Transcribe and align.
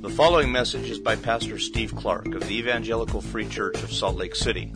The 0.00 0.08
following 0.08 0.50
message 0.50 0.88
is 0.88 0.98
by 0.98 1.14
Pastor 1.14 1.58
Steve 1.58 1.94
Clark 1.94 2.34
of 2.34 2.48
the 2.48 2.56
Evangelical 2.56 3.20
Free 3.20 3.46
Church 3.46 3.82
of 3.82 3.92
Salt 3.92 4.16
Lake 4.16 4.34
City. 4.34 4.72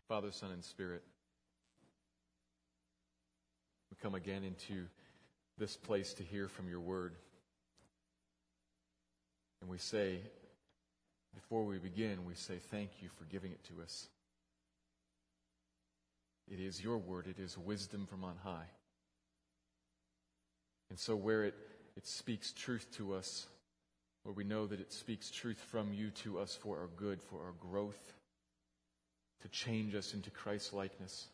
Father, 0.07 0.31
Son, 0.31 0.51
and 0.51 0.63
Spirit, 0.63 1.03
we 3.91 3.97
come 4.01 4.15
again 4.15 4.45
into 4.45 4.85
this 5.57 5.75
place 5.75 6.13
to 6.13 6.23
hear 6.23 6.47
from 6.47 6.69
your 6.69 6.79
word. 6.79 7.15
And 9.59 9.69
we 9.69 9.77
say, 9.77 10.19
before 11.39 11.63
we 11.63 11.77
begin, 11.77 12.25
we 12.25 12.33
say 12.35 12.55
thank 12.69 12.89
you 13.01 13.07
for 13.17 13.23
giving 13.23 13.51
it 13.51 13.63
to 13.63 13.81
us. 13.81 14.09
It 16.51 16.59
is 16.59 16.83
your 16.83 16.97
word, 16.97 17.27
it 17.27 17.39
is 17.39 17.57
wisdom 17.57 18.05
from 18.07 18.25
on 18.25 18.35
high. 18.43 18.67
And 20.89 20.99
so, 20.99 21.15
where 21.15 21.45
it, 21.45 21.55
it 21.95 22.05
speaks 22.05 22.51
truth 22.51 22.87
to 22.97 23.13
us, 23.13 23.47
where 24.23 24.33
we 24.33 24.43
know 24.43 24.67
that 24.67 24.81
it 24.81 24.91
speaks 24.91 25.31
truth 25.31 25.63
from 25.71 25.93
you 25.93 26.09
to 26.23 26.39
us 26.39 26.57
for 26.61 26.77
our 26.77 26.89
good, 26.97 27.21
for 27.21 27.37
our 27.37 27.53
growth, 27.71 28.13
to 29.41 29.47
change 29.47 29.95
us 29.95 30.13
into 30.13 30.31
Christ 30.31 30.73
likeness. 30.73 31.27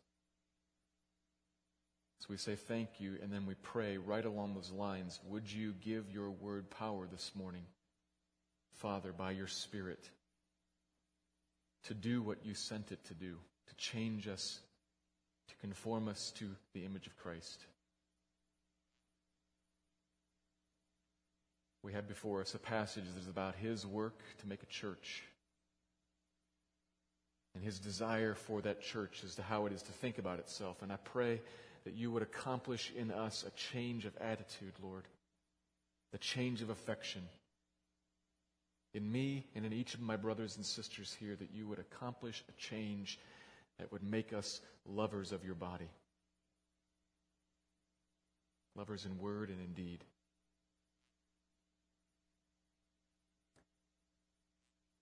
So 2.19 2.27
we 2.29 2.37
say 2.37 2.55
thank 2.55 2.89
you, 2.99 3.17
and 3.23 3.31
then 3.31 3.47
we 3.47 3.55
pray 3.55 3.97
right 3.97 4.25
along 4.25 4.53
those 4.53 4.71
lines. 4.71 5.19
Would 5.29 5.51
you 5.51 5.73
give 5.83 6.11
your 6.11 6.29
word 6.29 6.69
power 6.69 7.07
this 7.11 7.31
morning? 7.33 7.63
Father, 8.75 9.11
by 9.11 9.31
your 9.31 9.47
Spirit, 9.47 10.09
to 11.85 11.93
do 11.93 12.21
what 12.21 12.45
you 12.45 12.53
sent 12.53 12.91
it 12.91 13.03
to 13.05 13.13
do, 13.13 13.35
to 13.67 13.75
change 13.75 14.27
us, 14.27 14.59
to 15.47 15.55
conform 15.57 16.07
us 16.07 16.31
to 16.37 16.49
the 16.73 16.85
image 16.85 17.07
of 17.07 17.15
Christ. 17.17 17.65
We 21.83 21.93
have 21.93 22.07
before 22.07 22.41
us 22.41 22.55
a 22.55 22.59
passage 22.59 23.03
that 23.13 23.21
is 23.21 23.27
about 23.27 23.55
his 23.55 23.85
work 23.85 24.19
to 24.39 24.47
make 24.47 24.63
a 24.63 24.67
church. 24.67 25.23
And 27.53 27.63
his 27.63 27.79
desire 27.79 28.33
for 28.33 28.61
that 28.61 28.81
church 28.81 29.21
as 29.23 29.35
to 29.35 29.43
how 29.43 29.67
it 29.67 29.71
is 29.71 29.83
to 29.83 29.91
think 29.91 30.17
about 30.17 30.39
itself. 30.39 30.81
And 30.81 30.91
I 30.91 30.97
pray 30.97 31.41
that 31.85 31.93
you 31.93 32.11
would 32.11 32.23
accomplish 32.23 32.91
in 32.97 33.11
us 33.11 33.45
a 33.47 33.51
change 33.51 34.05
of 34.05 34.17
attitude, 34.17 34.73
Lord, 34.83 35.03
the 36.11 36.17
change 36.17 36.61
of 36.61 36.69
affection 36.69 37.21
in 38.95 39.11
me 39.11 39.45
and 39.53 39.65
in 39.65 39.73
each 39.73 39.93
of 39.93 39.99
my 39.99 40.15
brothers 40.15 40.55
and 40.55 40.65
sisters 40.65 41.15
here 41.19 41.35
that 41.35 41.53
you 41.53 41.67
would 41.67 41.79
accomplish 41.79 42.43
a 42.47 42.51
change 42.53 43.19
that 43.77 43.91
would 43.91 44.01
make 44.01 44.31
us 44.31 44.61
lovers 44.85 45.33
of 45.33 45.43
your 45.43 45.53
body. 45.53 45.89
Lovers 48.73 49.05
in 49.05 49.19
word 49.19 49.49
and 49.49 49.59
in 49.59 49.73
deed. 49.73 50.03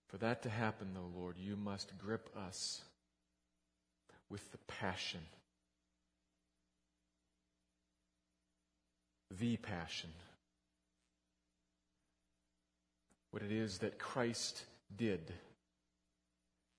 For 0.07 0.17
that 0.17 0.41
to 0.44 0.50
happen, 0.50 0.89
though, 0.94 1.11
Lord, 1.19 1.38
you 1.38 1.55
must 1.55 1.95
grip 1.97 2.30
us 2.35 2.81
with 4.30 4.52
the 4.52 4.59
passion, 4.67 5.22
the 9.39 9.57
passion 9.57 10.09
what 13.34 13.42
it 13.42 13.52
is 13.52 13.80
that 13.80 13.98
Christ 13.98 14.64
did 14.95 15.34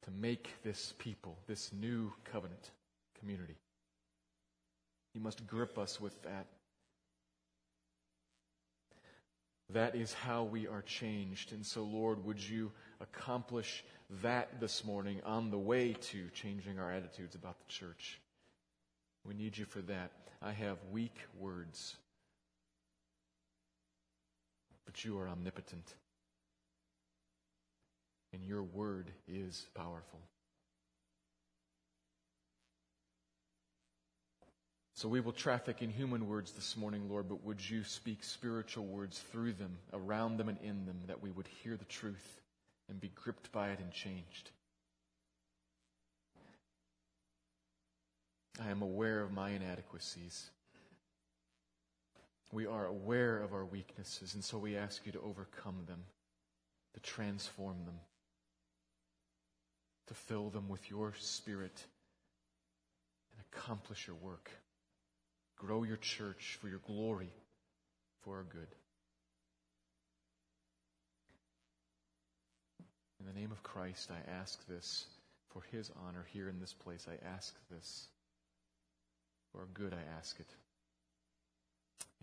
to 0.04 0.10
make 0.12 0.50
this 0.62 0.94
people, 0.98 1.36
this 1.48 1.72
new 1.72 2.12
covenant 2.30 2.70
community. 3.18 3.56
He 5.12 5.18
must 5.18 5.48
grip 5.48 5.76
us 5.80 6.00
with 6.00 6.22
that. 6.22 6.46
That 9.72 9.96
is 9.96 10.12
how 10.12 10.44
we 10.44 10.68
are 10.68 10.82
changed. 10.82 11.50
And 11.50 11.66
so, 11.66 11.82
Lord, 11.82 12.24
would 12.24 12.48
you 12.48 12.70
accomplish 13.00 13.82
that 14.22 14.60
this 14.60 14.84
morning 14.84 15.20
on 15.26 15.50
the 15.50 15.58
way 15.58 15.94
to 15.94 16.28
changing 16.34 16.78
our 16.78 16.92
attitudes 16.92 17.34
about 17.34 17.58
the 17.58 17.66
church? 17.66 18.20
We 19.26 19.34
need 19.34 19.58
you 19.58 19.64
for 19.64 19.80
that. 19.82 20.12
I 20.40 20.52
have 20.52 20.78
weak 20.92 21.16
words, 21.36 21.96
but 24.86 25.04
you 25.04 25.18
are 25.18 25.28
omnipotent 25.28 25.94
and 28.34 28.44
your 28.44 28.62
word 28.62 29.10
is 29.28 29.66
powerful. 29.74 30.20
So 34.96 35.08
we 35.08 35.20
will 35.20 35.32
traffic 35.32 35.82
in 35.82 35.90
human 35.90 36.28
words 36.28 36.52
this 36.52 36.76
morning, 36.76 37.08
Lord, 37.08 37.28
but 37.28 37.44
would 37.44 37.68
you 37.68 37.84
speak 37.84 38.24
spiritual 38.24 38.86
words 38.86 39.22
through 39.32 39.52
them, 39.52 39.76
around 39.92 40.36
them, 40.36 40.48
and 40.48 40.58
in 40.62 40.84
them, 40.86 41.00
that 41.06 41.22
we 41.22 41.30
would 41.30 41.48
hear 41.62 41.76
the 41.76 41.84
truth 41.84 42.40
and 42.88 43.00
be 43.00 43.10
gripped 43.14 43.52
by 43.52 43.68
it 43.70 43.78
and 43.80 43.92
changed? 43.92 44.50
I 48.64 48.70
am 48.70 48.82
aware 48.82 49.20
of 49.20 49.32
my 49.32 49.50
inadequacies. 49.50 50.50
We 52.52 52.66
are 52.66 52.86
aware 52.86 53.38
of 53.38 53.52
our 53.52 53.64
weaknesses, 53.64 54.34
and 54.34 54.44
so 54.44 54.58
we 54.58 54.76
ask 54.76 55.04
you 55.06 55.12
to 55.12 55.20
overcome 55.20 55.82
them, 55.86 56.04
to 56.94 57.00
transform 57.00 57.84
them 57.84 57.98
to 60.08 60.14
fill 60.14 60.50
them 60.50 60.68
with 60.68 60.90
your 60.90 61.14
spirit 61.18 61.84
and 63.32 63.44
accomplish 63.52 64.06
your 64.06 64.16
work. 64.16 64.50
Grow 65.56 65.82
your 65.82 65.96
church 65.96 66.58
for 66.60 66.68
your 66.68 66.80
glory, 66.86 67.30
for 68.22 68.36
our 68.36 68.44
good. 68.44 68.68
In 73.20 73.26
the 73.32 73.40
name 73.40 73.52
of 73.52 73.62
Christ, 73.62 74.10
I 74.10 74.30
ask 74.30 74.66
this 74.66 75.06
for 75.48 75.62
his 75.70 75.90
honor 76.06 76.26
here 76.32 76.48
in 76.48 76.60
this 76.60 76.74
place. 76.74 77.06
I 77.08 77.26
ask 77.34 77.54
this. 77.70 78.08
For 79.52 79.60
our 79.60 79.68
good, 79.72 79.94
I 79.94 80.18
ask 80.18 80.38
it. 80.40 80.48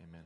Amen. 0.04 0.26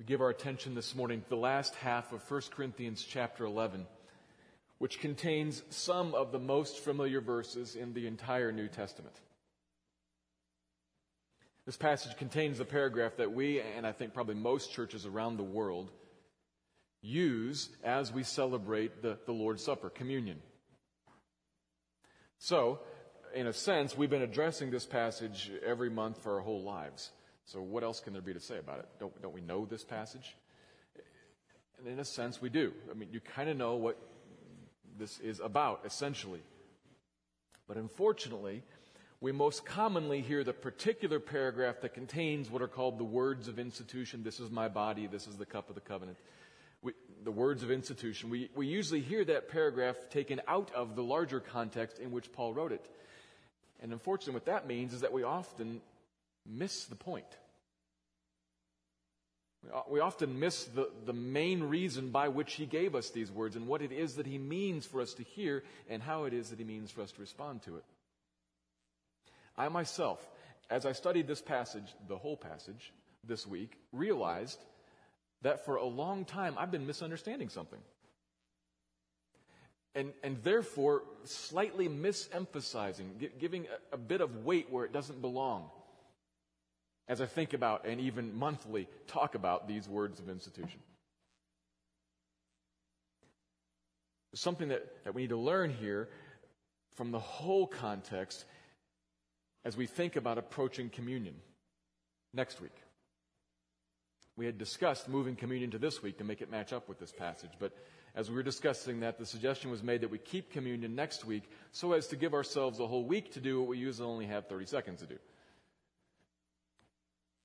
We 0.00 0.06
give 0.06 0.20
our 0.20 0.30
attention 0.30 0.74
this 0.74 0.96
morning 0.96 1.20
to 1.20 1.28
the 1.28 1.36
last 1.36 1.76
half 1.76 2.12
of 2.12 2.28
1 2.28 2.42
Corinthians 2.50 3.06
chapter 3.08 3.44
11, 3.44 3.86
which 4.78 4.98
contains 4.98 5.62
some 5.70 6.16
of 6.16 6.32
the 6.32 6.40
most 6.40 6.80
familiar 6.80 7.20
verses 7.20 7.76
in 7.76 7.94
the 7.94 8.08
entire 8.08 8.50
New 8.50 8.66
Testament. 8.66 9.14
This 11.64 11.76
passage 11.76 12.16
contains 12.16 12.58
the 12.58 12.64
paragraph 12.64 13.16
that 13.18 13.32
we, 13.32 13.60
and 13.60 13.86
I 13.86 13.92
think 13.92 14.12
probably 14.12 14.34
most 14.34 14.72
churches 14.72 15.06
around 15.06 15.36
the 15.36 15.44
world, 15.44 15.92
use 17.00 17.68
as 17.84 18.12
we 18.12 18.24
celebrate 18.24 19.00
the, 19.00 19.16
the 19.26 19.32
Lord's 19.32 19.62
Supper, 19.62 19.90
communion. 19.90 20.40
So, 22.38 22.80
in 23.32 23.46
a 23.46 23.52
sense, 23.52 23.96
we've 23.96 24.10
been 24.10 24.22
addressing 24.22 24.72
this 24.72 24.86
passage 24.86 25.52
every 25.64 25.88
month 25.88 26.20
for 26.20 26.34
our 26.34 26.40
whole 26.40 26.62
lives. 26.62 27.12
So, 27.46 27.60
what 27.60 27.82
else 27.82 28.00
can 28.00 28.12
there 28.12 28.22
be 28.22 28.32
to 28.32 28.40
say 28.40 28.58
about 28.58 28.78
it? 28.78 28.88
Don't, 28.98 29.22
don't 29.22 29.34
we 29.34 29.40
know 29.40 29.66
this 29.66 29.84
passage? 29.84 30.36
And 31.78 31.86
in 31.86 31.98
a 31.98 32.04
sense, 32.04 32.40
we 32.40 32.48
do. 32.48 32.72
I 32.90 32.94
mean, 32.94 33.10
you 33.12 33.20
kind 33.20 33.50
of 33.50 33.56
know 33.56 33.76
what 33.76 33.98
this 34.98 35.18
is 35.20 35.40
about, 35.40 35.82
essentially. 35.84 36.40
But 37.68 37.76
unfortunately, 37.76 38.62
we 39.20 39.32
most 39.32 39.64
commonly 39.64 40.20
hear 40.20 40.44
the 40.44 40.52
particular 40.52 41.18
paragraph 41.18 41.80
that 41.82 41.94
contains 41.94 42.50
what 42.50 42.62
are 42.62 42.68
called 42.68 42.98
the 42.98 43.04
words 43.04 43.48
of 43.48 43.58
institution. 43.58 44.22
This 44.22 44.40
is 44.40 44.50
my 44.50 44.68
body, 44.68 45.06
this 45.06 45.26
is 45.26 45.36
the 45.36 45.46
cup 45.46 45.68
of 45.68 45.74
the 45.74 45.80
covenant. 45.80 46.18
We, 46.82 46.92
the 47.24 47.30
words 47.30 47.62
of 47.62 47.70
institution. 47.70 48.28
We, 48.30 48.50
we 48.54 48.66
usually 48.66 49.00
hear 49.00 49.24
that 49.24 49.48
paragraph 49.48 49.96
taken 50.10 50.40
out 50.46 50.70
of 50.74 50.94
the 50.94 51.02
larger 51.02 51.40
context 51.40 51.98
in 51.98 52.10
which 52.12 52.32
Paul 52.32 52.52
wrote 52.52 52.72
it. 52.72 52.86
And 53.82 53.92
unfortunately, 53.92 54.34
what 54.34 54.46
that 54.46 54.66
means 54.66 54.92
is 54.92 55.00
that 55.00 55.12
we 55.12 55.22
often 55.22 55.80
miss 56.46 56.84
the 56.84 56.96
point. 56.96 57.26
We 59.90 60.00
often 60.00 60.38
miss 60.38 60.64
the, 60.64 60.90
the 61.06 61.12
main 61.12 61.62
reason 61.62 62.10
by 62.10 62.28
which 62.28 62.54
he 62.54 62.66
gave 62.66 62.94
us 62.94 63.10
these 63.10 63.30
words 63.30 63.56
and 63.56 63.66
what 63.66 63.82
it 63.82 63.92
is 63.92 64.16
that 64.16 64.26
he 64.26 64.38
means 64.38 64.84
for 64.84 65.00
us 65.00 65.14
to 65.14 65.22
hear 65.22 65.62
and 65.88 66.02
how 66.02 66.24
it 66.24 66.34
is 66.34 66.50
that 66.50 66.58
he 66.58 66.64
means 66.64 66.90
for 66.90 67.02
us 67.02 67.12
to 67.12 67.20
respond 67.20 67.62
to 67.62 67.76
it. 67.76 67.84
I 69.56 69.68
myself, 69.68 70.26
as 70.70 70.84
I 70.84 70.92
studied 70.92 71.26
this 71.26 71.40
passage, 71.40 71.94
the 72.08 72.16
whole 72.16 72.36
passage, 72.36 72.92
this 73.26 73.46
week, 73.46 73.78
realized 73.92 74.58
that 75.42 75.64
for 75.64 75.76
a 75.76 75.86
long 75.86 76.24
time 76.24 76.56
I've 76.58 76.70
been 76.70 76.86
misunderstanding 76.86 77.48
something. 77.48 77.80
And, 79.94 80.12
and 80.22 80.42
therefore, 80.42 81.04
slightly 81.24 81.88
misemphasizing, 81.88 83.30
giving 83.38 83.66
a, 83.92 83.94
a 83.94 83.98
bit 83.98 84.20
of 84.20 84.44
weight 84.44 84.66
where 84.68 84.84
it 84.84 84.92
doesn't 84.92 85.22
belong 85.22 85.70
as 87.08 87.20
I 87.20 87.26
think 87.26 87.52
about 87.52 87.86
and 87.86 88.00
even 88.00 88.34
monthly 88.34 88.88
talk 89.06 89.34
about 89.34 89.68
these 89.68 89.88
words 89.88 90.20
of 90.20 90.28
institution. 90.28 90.80
something 94.34 94.68
that, 94.68 95.04
that 95.04 95.14
we 95.14 95.22
need 95.22 95.30
to 95.30 95.36
learn 95.36 95.70
here 95.70 96.08
from 96.94 97.10
the 97.10 97.18
whole 97.18 97.66
context 97.66 98.44
as 99.64 99.76
we 99.76 99.86
think 99.86 100.16
about 100.16 100.38
approaching 100.38 100.90
communion 100.90 101.34
next 102.32 102.60
week. 102.60 102.74
We 104.36 104.46
had 104.46 104.58
discussed 104.58 105.08
moving 105.08 105.36
communion 105.36 105.70
to 105.70 105.78
this 105.78 106.02
week 106.02 106.18
to 106.18 106.24
make 106.24 106.42
it 106.42 106.50
match 106.50 106.72
up 106.72 106.88
with 106.88 106.98
this 106.98 107.12
passage, 107.12 107.52
but 107.58 107.72
as 108.16 108.30
we 108.30 108.36
were 108.36 108.42
discussing 108.42 109.00
that, 109.00 109.18
the 109.18 109.26
suggestion 109.26 109.70
was 109.70 109.82
made 109.82 110.00
that 110.02 110.10
we 110.10 110.18
keep 110.18 110.52
communion 110.52 110.94
next 110.94 111.24
week 111.24 111.44
so 111.72 111.92
as 111.92 112.06
to 112.08 112.16
give 112.16 112.34
ourselves 112.34 112.78
a 112.78 112.86
whole 112.86 113.04
week 113.04 113.32
to 113.32 113.40
do 113.40 113.60
what 113.60 113.68
we 113.68 113.78
usually 113.78 114.08
only 114.08 114.26
have 114.26 114.46
30 114.46 114.66
seconds 114.66 115.00
to 115.00 115.06
do. 115.06 115.18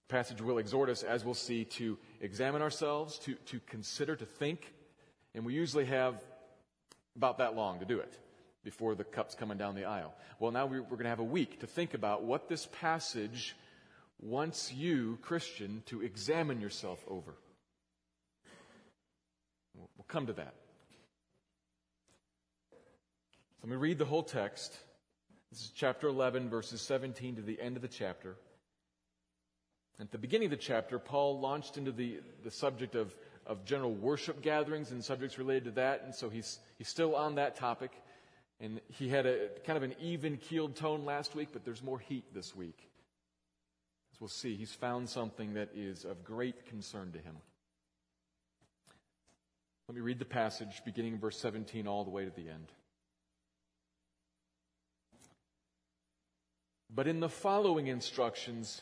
Passage 0.09 0.41
will 0.41 0.57
exhort 0.57 0.89
us, 0.89 1.03
as 1.03 1.23
we'll 1.23 1.35
see, 1.35 1.65
to 1.65 1.97
examine 2.19 2.63
ourselves, 2.63 3.19
to, 3.19 3.35
to 3.45 3.59
consider, 3.67 4.15
to 4.15 4.25
think, 4.25 4.73
and 5.35 5.45
we 5.45 5.53
usually 5.53 5.85
have 5.85 6.15
about 7.15 7.37
that 7.37 7.55
long 7.55 7.79
to 7.79 7.85
do 7.85 7.99
it 7.99 8.17
before 8.63 8.95
the 8.95 9.03
cup's 9.03 9.35
coming 9.35 9.57
down 9.57 9.75
the 9.75 9.85
aisle. 9.85 10.15
Well, 10.39 10.51
now 10.51 10.65
we're, 10.65 10.81
we're 10.81 10.97
going 10.97 11.03
to 11.03 11.09
have 11.09 11.19
a 11.19 11.23
week 11.23 11.59
to 11.59 11.67
think 11.67 11.93
about 11.93 12.23
what 12.23 12.49
this 12.49 12.67
passage 12.79 13.55
wants 14.19 14.73
you, 14.73 15.19
Christian, 15.21 15.83
to 15.85 16.01
examine 16.01 16.59
yourself 16.59 17.03
over. 17.07 17.35
We'll 19.75 20.05
come 20.07 20.25
to 20.25 20.33
that. 20.33 20.55
Let 23.61 23.69
me 23.69 23.75
read 23.75 23.97
the 23.97 24.05
whole 24.05 24.23
text. 24.23 24.75
This 25.51 25.61
is 25.61 25.71
chapter 25.75 26.07
11, 26.07 26.49
verses 26.49 26.81
17 26.81 27.35
to 27.35 27.41
the 27.41 27.61
end 27.61 27.75
of 27.75 27.81
the 27.81 27.87
chapter. 27.87 28.35
At 29.99 30.11
the 30.11 30.17
beginning 30.17 30.45
of 30.45 30.51
the 30.51 30.57
chapter, 30.57 30.97
Paul 30.97 31.39
launched 31.41 31.77
into 31.77 31.91
the, 31.91 32.19
the 32.43 32.51
subject 32.51 32.95
of, 32.95 33.13
of 33.45 33.65
general 33.65 33.93
worship 33.93 34.41
gatherings 34.41 34.91
and 34.91 35.03
subjects 35.03 35.37
related 35.37 35.65
to 35.65 35.71
that, 35.71 36.03
and 36.05 36.15
so 36.15 36.29
he's, 36.29 36.59
he's 36.77 36.87
still 36.87 37.15
on 37.15 37.35
that 37.35 37.57
topic. 37.57 37.91
And 38.61 38.79
he 38.87 39.09
had 39.09 39.25
a 39.25 39.49
kind 39.65 39.77
of 39.77 39.83
an 39.83 39.95
even 40.01 40.37
keeled 40.37 40.75
tone 40.75 41.03
last 41.03 41.35
week, 41.35 41.49
but 41.51 41.65
there's 41.65 41.83
more 41.83 41.99
heat 41.99 42.33
this 42.33 42.55
week. 42.55 42.89
As 44.13 44.21
we'll 44.21 44.29
see, 44.29 44.55
he's 44.55 44.73
found 44.73 45.09
something 45.09 45.53
that 45.55 45.69
is 45.75 46.05
of 46.05 46.23
great 46.23 46.65
concern 46.65 47.11
to 47.11 47.19
him. 47.19 47.35
Let 49.89 49.95
me 49.95 50.01
read 50.01 50.19
the 50.19 50.25
passage 50.25 50.81
beginning 50.85 51.13
in 51.13 51.19
verse 51.19 51.37
17 51.39 51.87
all 51.87 52.03
the 52.03 52.09
way 52.09 52.23
to 52.23 52.31
the 52.31 52.49
end. 52.49 52.67
But 56.93 57.07
in 57.07 57.19
the 57.19 57.29
following 57.29 57.87
instructions, 57.87 58.81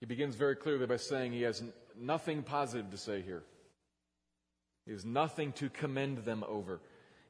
He 0.00 0.06
begins 0.06 0.36
very 0.36 0.56
clearly 0.56 0.86
by 0.86 0.96
saying 0.96 1.32
he 1.32 1.42
has 1.42 1.62
nothing 1.98 2.42
positive 2.42 2.90
to 2.90 2.96
say 2.96 3.20
here. 3.22 3.42
He 4.86 4.92
has 4.92 5.04
nothing 5.04 5.52
to 5.54 5.68
commend 5.68 6.18
them 6.18 6.44
over. 6.46 6.80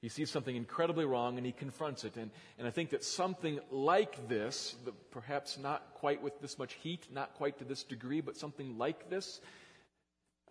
He 0.00 0.08
sees 0.08 0.30
something 0.30 0.54
incredibly 0.54 1.04
wrong 1.04 1.38
and 1.38 1.46
he 1.46 1.52
confronts 1.52 2.04
it. 2.04 2.16
And, 2.16 2.30
and 2.58 2.68
I 2.68 2.70
think 2.70 2.90
that 2.90 3.02
something 3.02 3.58
like 3.70 4.28
this, 4.28 4.76
perhaps 5.10 5.58
not 5.58 5.94
quite 5.94 6.22
with 6.22 6.40
this 6.40 6.58
much 6.58 6.74
heat, 6.74 7.08
not 7.12 7.34
quite 7.34 7.58
to 7.58 7.64
this 7.64 7.82
degree, 7.82 8.20
but 8.20 8.36
something 8.36 8.78
like 8.78 9.10
this, 9.10 9.40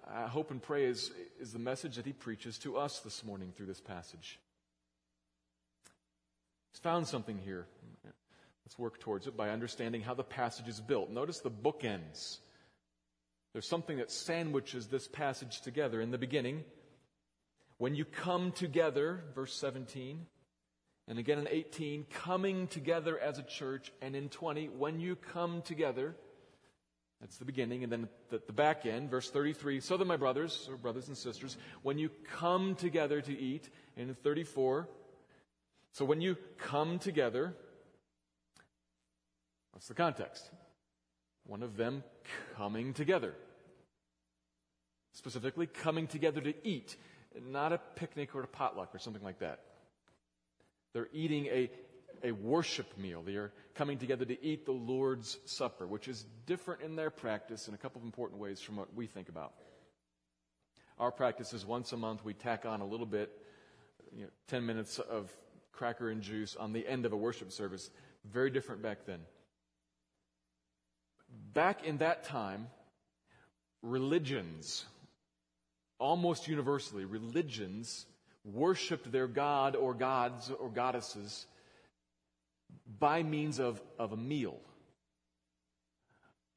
I 0.05 0.27
hope 0.27 0.51
and 0.51 0.61
pray 0.61 0.85
is, 0.85 1.11
is 1.39 1.53
the 1.53 1.59
message 1.59 1.95
that 1.95 2.05
he 2.05 2.13
preaches 2.13 2.57
to 2.59 2.77
us 2.77 2.99
this 2.99 3.23
morning 3.23 3.53
through 3.55 3.67
this 3.67 3.81
passage. 3.81 4.39
He's 6.71 6.79
found 6.79 7.07
something 7.07 7.37
here. 7.37 7.67
Let's 8.67 8.77
work 8.77 8.99
towards 8.99 9.27
it 9.27 9.37
by 9.37 9.51
understanding 9.51 10.01
how 10.01 10.13
the 10.13 10.25
passage 10.25 10.67
is 10.67 10.81
built. 10.81 11.09
Notice 11.09 11.39
the 11.39 11.49
bookends. 11.49 12.39
There's 13.53 13.65
something 13.65 13.99
that 13.99 14.11
sandwiches 14.11 14.87
this 14.87 15.07
passage 15.07 15.61
together. 15.61 16.01
In 16.01 16.11
the 16.11 16.17
beginning, 16.17 16.65
when 17.77 17.95
you 17.95 18.03
come 18.03 18.51
together, 18.51 19.23
verse 19.33 19.53
17, 19.53 20.25
and 21.07 21.17
again 21.17 21.39
in 21.39 21.47
18, 21.47 22.07
coming 22.11 22.67
together 22.67 23.17
as 23.17 23.39
a 23.39 23.43
church, 23.43 23.89
and 24.01 24.17
in 24.17 24.27
20, 24.27 24.67
when 24.67 24.99
you 24.99 25.15
come 25.15 25.61
together, 25.61 26.13
that's 27.21 27.37
the 27.37 27.45
beginning. 27.45 27.83
And 27.83 27.91
then 27.93 28.09
the, 28.31 28.41
the 28.47 28.51
back 28.51 28.85
end, 28.85 29.09
verse 29.09 29.29
33. 29.29 29.79
So 29.79 29.95
then, 29.95 30.07
my 30.07 30.17
brothers, 30.17 30.67
or 30.69 30.75
brothers 30.75 31.07
and 31.07 31.15
sisters, 31.15 31.55
when 31.83 31.97
you 31.97 32.09
come 32.37 32.75
together 32.75 33.21
to 33.21 33.31
eat, 33.31 33.69
and 33.95 34.09
in 34.09 34.15
34. 34.15 34.89
So 35.93 36.03
when 36.03 36.19
you 36.19 36.35
come 36.57 36.99
together, 36.99 37.55
what's 39.77 39.87
the 39.87 39.93
context? 39.93 40.49
One 41.45 41.61
of 41.61 41.77
them 41.77 42.03
coming 42.55 42.95
together. 42.95 43.35
Specifically, 45.13 45.67
coming 45.67 46.07
together 46.07 46.41
to 46.41 46.67
eat, 46.67 46.95
not 47.47 47.71
a 47.71 47.77
picnic 47.95 48.33
or 48.33 48.41
a 48.41 48.47
potluck 48.47 48.95
or 48.95 48.97
something 48.97 49.21
like 49.21 49.37
that. 49.37 49.59
They're 50.93 51.09
eating 51.13 51.45
a 51.45 51.69
a 52.23 52.31
worship 52.31 52.97
meal. 52.97 53.21
They 53.21 53.35
are 53.35 53.53
coming 53.75 53.99
together 53.99 54.25
to 54.25 54.43
eat 54.43 54.65
the 54.65 54.71
Lord's 54.71 55.37
Supper, 55.45 55.85
which 55.85 56.07
is 56.07 56.25
different 56.47 56.81
in 56.81 56.95
their 56.95 57.11
practice 57.11 57.67
in 57.67 57.75
a 57.75 57.77
couple 57.77 58.01
of 58.01 58.05
important 58.05 58.41
ways 58.41 58.59
from 58.59 58.77
what 58.77 58.91
we 58.95 59.05
think 59.05 59.29
about. 59.29 59.53
Our 60.97 61.11
practice 61.11 61.53
is 61.53 61.67
once 61.67 61.93
a 61.93 61.97
month 61.97 62.25
we 62.25 62.33
tack 62.33 62.65
on 62.65 62.81
a 62.81 62.85
little 62.87 63.05
bit, 63.05 63.29
you 64.11 64.23
know, 64.23 64.29
10 64.47 64.65
minutes 64.65 64.97
of 64.97 65.31
cracker 65.71 66.09
and 66.09 66.23
juice 66.23 66.55
on 66.55 66.73
the 66.73 66.87
end 66.87 67.05
of 67.05 67.13
a 67.13 67.17
worship 67.17 67.51
service. 67.51 67.91
Very 68.25 68.49
different 68.49 68.81
back 68.81 69.05
then. 69.05 69.19
Back 71.53 71.85
in 71.85 71.97
that 71.97 72.23
time, 72.23 72.67
religions, 73.81 74.85
almost 75.99 76.47
universally, 76.47 77.05
religions 77.05 78.05
worshiped 78.43 79.11
their 79.11 79.27
god 79.27 79.75
or 79.75 79.93
gods 79.93 80.51
or 80.51 80.69
goddesses 80.69 81.45
by 82.99 83.23
means 83.23 83.59
of, 83.59 83.81
of 83.99 84.13
a 84.13 84.17
meal. 84.17 84.57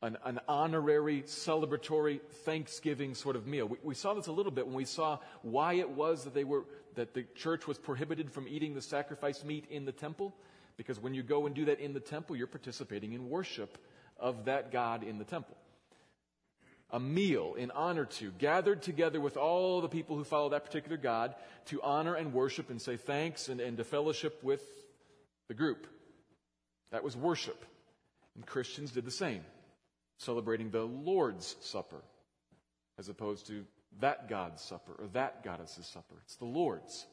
An, 0.03 0.17
an, 0.25 0.41
honorary, 0.49 1.23
celebratory, 1.23 2.21
Thanksgiving 2.45 3.15
sort 3.15 3.37
of 3.37 3.47
meal. 3.47 3.67
We, 3.67 3.77
we, 3.83 3.95
saw 3.95 4.15
this 4.15 4.29
a 4.29 4.33
little 4.33 4.53
bit 4.53 4.67
when 4.67 4.75
we 4.75 4.87
saw 4.87 5.19
why 5.43 5.75
it 5.75 5.91
was 5.91 6.25
that 6.25 6.33
they 6.33 6.45
were 6.45 6.65
that 6.95 7.13
the 7.13 7.25
church 7.35 7.67
was 7.67 7.77
prohibited 7.77 8.33
from 8.33 8.49
eating 8.49 8.75
the 8.75 8.81
sacrifice 8.81 9.45
meat 9.45 9.67
in 9.71 9.85
the 9.85 9.93
temple, 9.93 10.35
because 10.79 10.99
when 10.99 11.13
you 11.13 11.23
go 11.23 11.45
and 11.45 11.55
do 11.55 11.67
that 11.67 11.81
in 11.81 11.93
the 11.93 12.01
temple, 12.01 12.35
you're 12.35 12.47
participating 12.47 13.13
in 13.13 13.29
worship 13.29 13.77
of 14.21 14.45
that 14.45 14.73
God 14.73 15.03
in 15.03 15.19
the 15.19 15.25
temple. 15.25 15.57
A 16.93 17.01
meal 17.01 17.55
in 17.57 17.71
honor 17.71 18.05
to, 18.05 18.33
gathered 18.33 18.83
together 18.83 19.21
with 19.21 19.37
all 19.37 19.81
the 19.81 19.89
people 19.89 20.17
who 20.17 20.25
follow 20.25 20.51
that 20.51 20.65
particular 20.65 20.97
God 20.97 21.35
to 21.67 21.81
honor 21.83 22.15
and 22.15 22.33
worship 22.33 22.69
and 22.71 22.83
say 22.83 22.97
thanks 22.97 23.49
and, 23.49 23.61
and 23.61 23.77
to 23.77 23.85
fellowship 23.85 24.43
with 24.43 24.63
the 25.49 25.55
group. 25.55 25.87
That 26.91 27.05
was 27.05 27.17
worship. 27.17 27.65
And 28.35 28.45
Christians 28.45 28.91
did 28.91 29.05
the 29.05 29.11
same, 29.13 29.43
celebrating 30.19 30.71
the 30.71 30.83
Lord's 30.83 31.55
Supper 31.61 32.03
as 33.01 33.09
opposed 33.09 33.47
to 33.47 33.65
that 34.01 34.29
God's 34.29 34.63
supper 34.63 34.93
or 34.99 35.09
that 35.15 35.43
goddess's 35.43 35.87
supper. 35.87 36.15
It's 36.25 36.37
the 36.37 36.45
Lord's. 36.45 37.07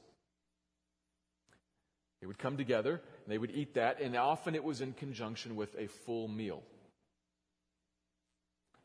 They 2.19 2.27
would 2.27 2.37
come 2.37 2.57
together 2.57 3.01
and 3.23 3.33
they 3.33 3.37
would 3.37 3.51
eat 3.51 3.75
that, 3.75 4.01
and 4.01 4.15
often 4.15 4.53
it 4.53 4.63
was 4.63 4.81
in 4.81 4.93
conjunction 4.93 5.55
with 5.55 5.73
a 5.79 5.87
full 5.87 6.27
meal. 6.27 6.61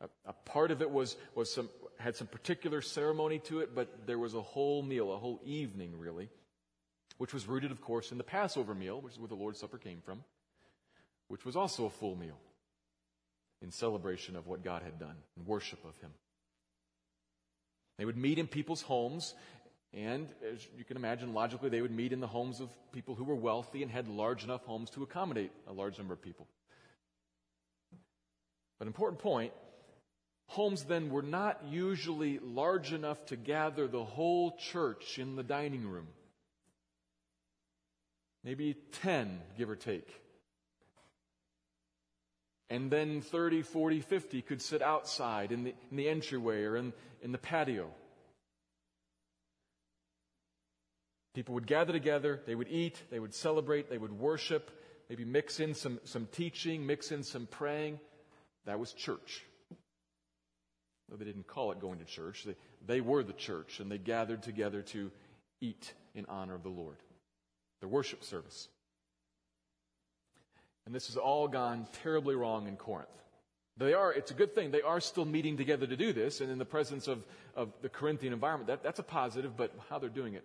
A, 0.03 0.29
a 0.29 0.33
part 0.33 0.71
of 0.71 0.81
it 0.81 0.91
was, 0.91 1.15
was 1.33 1.53
some, 1.53 1.69
had 1.97 2.15
some 2.15 2.27
particular 2.27 2.81
ceremony 2.81 3.39
to 3.39 3.61
it, 3.61 3.73
but 3.73 4.05
there 4.05 4.19
was 4.19 4.33
a 4.33 4.41
whole 4.41 4.83
meal, 4.83 5.13
a 5.13 5.17
whole 5.17 5.39
evening, 5.45 5.97
really, 5.97 6.29
which 7.17 7.33
was 7.33 7.47
rooted, 7.47 7.71
of 7.71 7.81
course, 7.81 8.11
in 8.11 8.17
the 8.17 8.23
Passover 8.23 8.75
meal, 8.75 8.99
which 8.99 9.13
is 9.13 9.19
where 9.19 9.29
the 9.29 9.35
Lord's 9.35 9.59
Supper 9.59 9.77
came 9.77 10.01
from, 10.05 10.23
which 11.29 11.45
was 11.45 11.55
also 11.55 11.85
a 11.85 11.89
full 11.89 12.15
meal 12.15 12.37
in 13.61 13.71
celebration 13.71 14.35
of 14.35 14.45
what 14.45 14.63
God 14.63 14.83
had 14.83 14.99
done 14.99 15.15
and 15.37 15.47
worship 15.47 15.79
of 15.85 15.97
Him. 16.01 16.11
They 17.97 18.05
would 18.05 18.17
meet 18.17 18.39
in 18.39 18.47
people's 18.47 18.81
homes, 18.81 19.35
and 19.93 20.27
as 20.51 20.67
you 20.77 20.83
can 20.83 20.97
imagine, 20.97 21.33
logically, 21.33 21.69
they 21.69 21.81
would 21.81 21.91
meet 21.91 22.11
in 22.11 22.19
the 22.19 22.27
homes 22.27 22.59
of 22.59 22.69
people 22.91 23.15
who 23.15 23.23
were 23.23 23.35
wealthy 23.35 23.83
and 23.83 23.91
had 23.91 24.07
large 24.09 24.43
enough 24.43 24.65
homes 24.65 24.89
to 24.91 25.03
accommodate 25.03 25.51
a 25.67 25.71
large 25.71 25.97
number 25.97 26.13
of 26.13 26.21
people. 26.21 26.47
But 28.79 28.85
an 28.85 28.87
important 28.87 29.21
point 29.21 29.53
homes 30.53 30.83
then 30.83 31.09
were 31.09 31.23
not 31.23 31.61
usually 31.69 32.39
large 32.39 32.93
enough 32.93 33.25
to 33.25 33.35
gather 33.35 33.87
the 33.87 34.03
whole 34.03 34.51
church 34.57 35.17
in 35.17 35.35
the 35.35 35.43
dining 35.43 35.87
room. 35.87 36.07
Maybe 38.43 38.75
10, 39.01 39.41
give 39.57 39.69
or 39.69 39.75
take. 39.75 40.07
And 42.69 42.91
then 42.91 43.21
30, 43.21 43.61
40, 43.61 44.01
50 44.01 44.41
could 44.41 44.61
sit 44.61 44.81
outside 44.81 45.51
in 45.51 45.63
the, 45.63 45.73
in 45.91 45.97
the 45.97 46.09
entryway 46.09 46.63
or 46.63 46.77
in, 46.77 46.93
in 47.21 47.31
the 47.31 47.37
patio. 47.37 47.89
People 51.33 51.55
would 51.55 51.67
gather 51.67 51.93
together, 51.93 52.41
they 52.45 52.53
would 52.53 52.67
eat, 52.69 53.01
they 53.09 53.19
would 53.19 53.33
celebrate, 53.33 53.89
they 53.89 53.97
would 53.97 54.11
worship, 54.11 54.69
maybe 55.09 55.25
mix 55.25 55.59
in 55.59 55.73
some, 55.73 55.99
some 56.03 56.27
teaching, 56.31 56.85
mix 56.85 57.11
in 57.11 57.23
some 57.23 57.47
praying. 57.47 57.99
That 58.65 58.79
was 58.79 58.93
church. 58.93 59.43
Though 61.09 61.17
they 61.17 61.25
didn't 61.25 61.47
call 61.47 61.71
it 61.71 61.79
going 61.79 61.99
to 61.99 62.05
church, 62.05 62.43
they, 62.43 62.55
they 62.85 63.01
were 63.01 63.23
the 63.23 63.33
church, 63.33 63.79
and 63.79 63.91
they 63.91 63.97
gathered 63.97 64.43
together 64.43 64.81
to 64.81 65.11
eat 65.61 65.93
in 66.15 66.25
honor 66.27 66.55
of 66.55 66.63
the 66.63 66.69
Lord. 66.69 66.97
Their 67.81 67.89
worship 67.89 68.23
service. 68.23 68.67
And 70.85 70.93
this 70.93 71.07
has 71.07 71.17
all 71.17 71.47
gone 71.47 71.87
terribly 72.03 72.35
wrong 72.35 72.67
in 72.67 72.75
Corinth. 72.75 73.09
They 73.77 73.93
are, 73.93 74.13
it's 74.13 74.31
a 74.31 74.35
good 74.35 74.53
thing. 74.53 74.71
They 74.71 74.81
are 74.81 74.99
still 74.99 75.25
meeting 75.25 75.57
together 75.57 75.87
to 75.87 75.97
do 75.97 76.13
this, 76.13 76.41
and 76.41 76.51
in 76.51 76.59
the 76.59 76.65
presence 76.65 77.07
of, 77.07 77.23
of 77.55 77.71
the 77.81 77.89
Corinthian 77.89 78.33
environment, 78.33 78.67
that, 78.67 78.83
that's 78.83 78.99
a 78.99 79.03
positive, 79.03 79.57
but 79.57 79.73
how 79.89 79.97
they're 79.97 80.09
doing 80.09 80.35
it, 80.35 80.43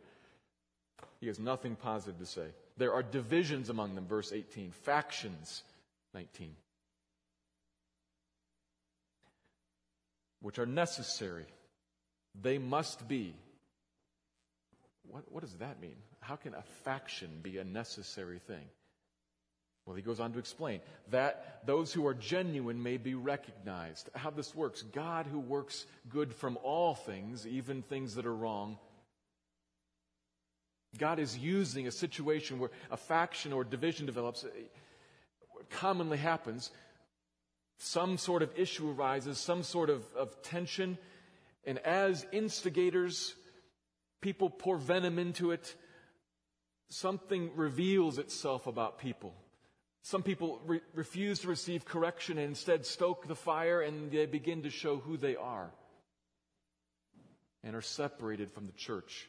he 1.21 1.27
has 1.27 1.38
nothing 1.38 1.77
positive 1.77 2.19
to 2.19 2.27
say. 2.27 2.47
There 2.79 2.95
are 2.95 3.03
divisions 3.03 3.69
among 3.69 3.95
them, 3.95 4.07
verse 4.07 4.33
18, 4.33 4.71
factions, 4.71 5.62
19, 6.15 6.55
which 10.40 10.59
are 10.59 10.66
necessary. 10.66 11.47
They 12.40 12.59
must 12.59 13.09
be. 13.09 13.35
What, 15.07 15.30
what 15.30 15.42
does 15.42 15.54
that 15.54 15.80
mean? 15.80 15.97
How 16.21 16.37
can 16.37 16.54
a 16.54 16.62
faction 16.85 17.40
be 17.42 17.59
a 17.59 17.64
necessary 17.64 18.40
thing? 18.47 18.64
Well, 19.87 19.97
he 19.97 20.02
goes 20.02 20.21
on 20.21 20.35
to 20.35 20.38
explain 20.38 20.80
that 21.11 21.62
those 21.64 21.95
who 21.95 22.07
are 22.07 22.12
genuine 22.12 22.83
may 22.83 22.99
be 22.99 23.14
recognized. 23.14 24.11
How 24.14 24.28
this 24.28 24.54
works 24.54 24.83
God, 24.83 25.26
who 25.26 25.40
works 25.40 25.87
good 26.11 26.35
from 26.35 26.59
all 26.62 26.95
things, 26.95 27.47
even 27.47 27.80
things 27.80 28.14
that 28.16 28.26
are 28.26 28.35
wrong, 28.35 28.76
God 30.97 31.18
is 31.18 31.38
using 31.38 31.87
a 31.87 31.90
situation 31.90 32.59
where 32.59 32.71
a 32.90 32.97
faction 32.97 33.52
or 33.52 33.64
division 33.64 34.04
develops. 34.04 34.45
What 35.52 35.71
commonly 35.71 36.18
happens, 36.18 36.71
some 37.79 38.19
sort 38.19 38.43
of 38.43 38.51
issue 38.57 38.91
arises, 38.91 39.39
some 39.39 39.63
sort 39.63 39.91
of, 39.91 40.05
of 40.17 40.43
tension, 40.43 40.99
and 41.65 41.79
as 41.79 42.27
instigators, 42.33 43.35
people 44.21 44.51
pour 44.51 44.77
venom 44.77 45.19
into 45.19 45.53
it, 45.53 45.75
something 46.89 47.51
reveals 47.57 48.19
itself 48.19 48.67
about 48.67 48.99
people. 48.99 49.35
Some 50.03 50.23
people 50.23 50.61
re- 50.67 50.81
refuse 50.95 51.41
to 51.41 51.49
receive 51.49 51.85
correction 51.85 52.39
and 52.39 52.49
instead 52.49 52.87
stoke 52.87 53.27
the 53.29 53.35
fire 53.35 53.81
and 53.81 54.11
they 54.11 54.27
begin 54.27 54.63
to 54.63 54.71
show 54.71 54.97
who 54.97 55.17
they 55.17 55.37
are 55.37 55.71
and 57.63 57.77
are 57.77 57.83
separated 57.83 58.51
from 58.51 58.67
the 58.67 58.73
church. 58.73 59.29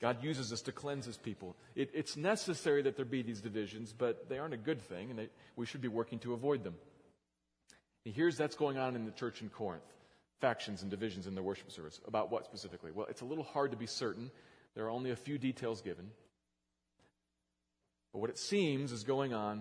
God 0.00 0.22
uses 0.22 0.52
us 0.52 0.60
to 0.62 0.72
cleanse 0.72 1.06
his 1.06 1.16
people. 1.16 1.56
It, 1.74 1.90
it's 1.94 2.16
necessary 2.16 2.82
that 2.82 2.96
there 2.96 3.04
be 3.04 3.22
these 3.22 3.40
divisions, 3.40 3.94
but 3.96 4.28
they 4.28 4.38
aren't 4.38 4.54
a 4.54 4.58
good 4.58 4.82
thing, 4.82 5.10
and 5.10 5.18
they, 5.18 5.28
we 5.56 5.66
should 5.66 5.80
be 5.80 5.88
working 5.88 6.18
to 6.20 6.34
avoid 6.34 6.64
them. 6.64 6.74
And 8.04 8.14
here's 8.14 8.36
that's 8.36 8.56
going 8.56 8.76
on 8.76 8.96
in 8.96 9.04
the 9.04 9.12
church 9.12 9.40
in 9.40 9.48
Corinth 9.48 9.84
factions 10.40 10.82
and 10.82 10.90
divisions 10.90 11.26
in 11.26 11.34
the 11.34 11.42
worship 11.42 11.72
service. 11.72 12.00
About 12.06 12.30
what 12.30 12.44
specifically? 12.44 12.90
Well, 12.92 13.06
it's 13.08 13.22
a 13.22 13.24
little 13.24 13.44
hard 13.44 13.70
to 13.70 13.78
be 13.78 13.86
certain. 13.86 14.30
There 14.74 14.84
are 14.84 14.90
only 14.90 15.10
a 15.10 15.16
few 15.16 15.38
details 15.38 15.80
given. 15.80 16.10
But 18.12 18.18
what 18.18 18.30
it 18.30 18.38
seems 18.38 18.92
is 18.92 19.04
going 19.04 19.32
on 19.32 19.58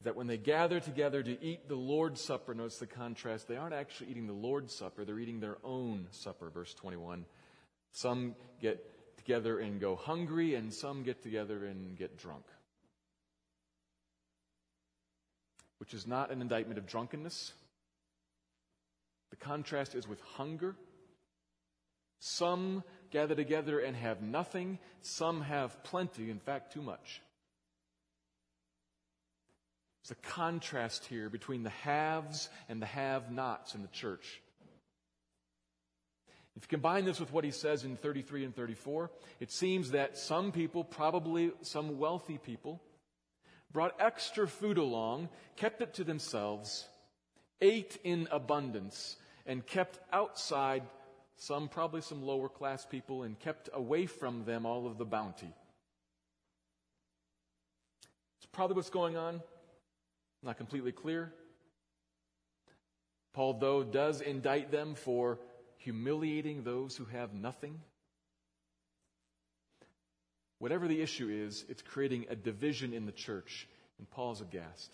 is 0.00 0.04
that 0.04 0.16
when 0.16 0.26
they 0.26 0.36
gather 0.36 0.80
together 0.80 1.22
to 1.22 1.42
eat 1.42 1.66
the 1.66 1.76
Lord's 1.76 2.22
Supper, 2.22 2.54
notice 2.54 2.76
the 2.76 2.86
contrast, 2.86 3.48
they 3.48 3.56
aren't 3.56 3.74
actually 3.74 4.10
eating 4.10 4.26
the 4.26 4.34
Lord's 4.34 4.74
Supper, 4.76 5.04
they're 5.04 5.18
eating 5.18 5.40
their 5.40 5.56
own 5.64 6.08
supper, 6.10 6.50
verse 6.50 6.74
21. 6.74 7.24
Some 7.92 8.34
get 8.60 8.84
together 9.24 9.58
and 9.58 9.80
go 9.80 9.96
hungry, 9.96 10.54
and 10.54 10.72
some 10.72 11.02
get 11.02 11.22
together 11.22 11.64
and 11.64 11.96
get 11.96 12.18
drunk. 12.18 12.44
Which 15.78 15.94
is 15.94 16.06
not 16.06 16.30
an 16.30 16.40
indictment 16.40 16.78
of 16.78 16.86
drunkenness. 16.86 17.52
The 19.30 19.36
contrast 19.36 19.94
is 19.94 20.06
with 20.06 20.20
hunger. 20.20 20.76
Some 22.20 22.84
gather 23.10 23.34
together 23.34 23.80
and 23.80 23.96
have 23.96 24.22
nothing, 24.22 24.78
some 25.00 25.40
have 25.42 25.82
plenty, 25.82 26.30
in 26.30 26.38
fact, 26.38 26.72
too 26.72 26.82
much. 26.82 27.20
There's 30.02 30.18
a 30.18 30.28
contrast 30.28 31.06
here 31.06 31.30
between 31.30 31.62
the 31.62 31.70
haves 31.70 32.48
and 32.68 32.80
the 32.80 32.86
have 32.86 33.30
nots 33.30 33.74
in 33.74 33.82
the 33.82 33.88
church. 33.88 34.42
If 36.56 36.64
you 36.64 36.68
combine 36.68 37.04
this 37.04 37.18
with 37.18 37.32
what 37.32 37.44
he 37.44 37.50
says 37.50 37.84
in 37.84 37.96
33 37.96 38.44
and 38.44 38.54
34, 38.54 39.10
it 39.40 39.50
seems 39.50 39.90
that 39.90 40.16
some 40.16 40.52
people, 40.52 40.84
probably 40.84 41.52
some 41.62 41.98
wealthy 41.98 42.38
people, 42.38 42.80
brought 43.72 43.96
extra 43.98 44.46
food 44.46 44.78
along, 44.78 45.28
kept 45.56 45.82
it 45.82 45.94
to 45.94 46.04
themselves, 46.04 46.86
ate 47.60 47.98
in 48.04 48.28
abundance, 48.30 49.16
and 49.46 49.66
kept 49.66 49.98
outside 50.12 50.84
some, 51.36 51.68
probably 51.68 52.00
some 52.00 52.22
lower 52.22 52.48
class 52.48 52.86
people, 52.86 53.24
and 53.24 53.38
kept 53.40 53.68
away 53.72 54.06
from 54.06 54.44
them 54.44 54.64
all 54.64 54.86
of 54.86 54.96
the 54.96 55.04
bounty. 55.04 55.52
It's 58.38 58.46
probably 58.52 58.76
what's 58.76 58.90
going 58.90 59.16
on. 59.16 59.42
Not 60.44 60.56
completely 60.56 60.92
clear. 60.92 61.32
Paul, 63.32 63.54
though, 63.54 63.82
does 63.82 64.20
indict 64.20 64.70
them 64.70 64.94
for 64.94 65.40
humiliating 65.84 66.64
those 66.64 66.96
who 66.96 67.04
have 67.04 67.34
nothing. 67.34 67.80
Whatever 70.58 70.88
the 70.88 71.02
issue 71.02 71.28
is, 71.28 71.64
it's 71.68 71.82
creating 71.82 72.26
a 72.30 72.36
division 72.36 72.94
in 72.94 73.04
the 73.06 73.12
church, 73.12 73.68
and 73.98 74.10
Paul's 74.10 74.40
aghast. 74.40 74.90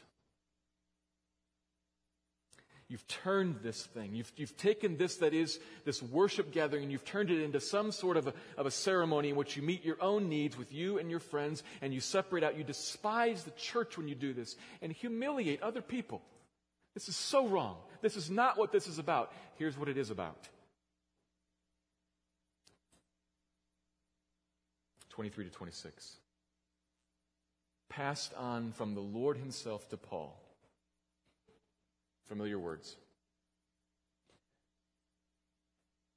You've 2.88 3.06
turned 3.06 3.60
this 3.62 3.86
thing. 3.86 4.16
You've, 4.16 4.32
you've 4.34 4.56
taken 4.56 4.96
this 4.96 5.18
that 5.18 5.32
is 5.32 5.60
this 5.84 6.02
worship 6.02 6.50
gathering 6.50 6.82
and 6.82 6.90
you've 6.90 7.04
turned 7.04 7.30
it 7.30 7.40
into 7.40 7.60
some 7.60 7.92
sort 7.92 8.16
of 8.16 8.26
a, 8.26 8.34
of 8.56 8.66
a 8.66 8.70
ceremony 8.72 9.28
in 9.28 9.36
which 9.36 9.56
you 9.56 9.62
meet 9.62 9.84
your 9.84 10.02
own 10.02 10.28
needs 10.28 10.58
with 10.58 10.72
you 10.72 10.98
and 10.98 11.08
your 11.08 11.20
friends 11.20 11.62
and 11.82 11.94
you 11.94 12.00
separate 12.00 12.42
out. 12.42 12.58
You 12.58 12.64
despise 12.64 13.44
the 13.44 13.52
church 13.52 13.96
when 13.96 14.08
you 14.08 14.16
do 14.16 14.32
this 14.32 14.56
and 14.82 14.90
humiliate 14.90 15.62
other 15.62 15.82
people. 15.82 16.20
This 16.94 17.08
is 17.08 17.14
so 17.14 17.46
wrong. 17.46 17.76
This 18.02 18.16
is 18.16 18.28
not 18.28 18.58
what 18.58 18.72
this 18.72 18.88
is 18.88 18.98
about. 18.98 19.32
Here's 19.54 19.78
what 19.78 19.88
it 19.88 19.96
is 19.96 20.10
about 20.10 20.48
23 25.10 25.44
to 25.44 25.50
26. 25.50 26.16
Passed 27.88 28.32
on 28.34 28.72
from 28.72 28.94
the 28.94 29.00
Lord 29.00 29.36
Himself 29.36 29.88
to 29.90 29.96
Paul 29.96 30.40
Familiar 32.30 32.60
words. 32.60 32.94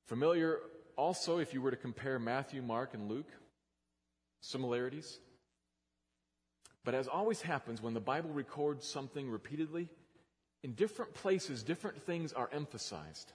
Familiar 0.06 0.60
also 0.96 1.40
if 1.40 1.56
you 1.56 1.62
were 1.62 1.72
to 1.72 1.78
compare 1.78 2.20
Matthew, 2.20 2.62
Mark, 2.62 2.94
and 2.94 3.10
Luke, 3.10 3.32
similarities. 4.40 5.18
But 6.86 6.94
as 6.94 7.08
always 7.08 7.42
happens 7.42 7.82
when 7.82 7.96
the 7.96 8.00
Bible 8.00 8.30
records 8.30 8.88
something 8.88 9.28
repeatedly, 9.28 9.90
in 10.62 10.74
different 10.74 11.16
places, 11.16 11.64
different 11.64 12.04
things 12.04 12.32
are 12.32 12.50
emphasized. 12.54 13.34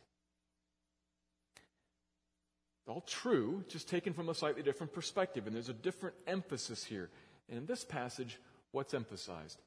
All 2.88 3.02
true, 3.02 3.62
just 3.68 3.88
taken 3.88 4.14
from 4.14 4.28
a 4.30 4.34
slightly 4.34 4.62
different 4.62 4.92
perspective, 4.92 5.46
and 5.46 5.54
there's 5.54 5.68
a 5.68 5.74
different 5.74 6.16
emphasis 6.26 6.82
here. 6.82 7.10
And 7.48 7.58
in 7.58 7.66
this 7.66 7.84
passage, 7.84 8.38
what's 8.72 8.94
emphasized? 8.94 9.60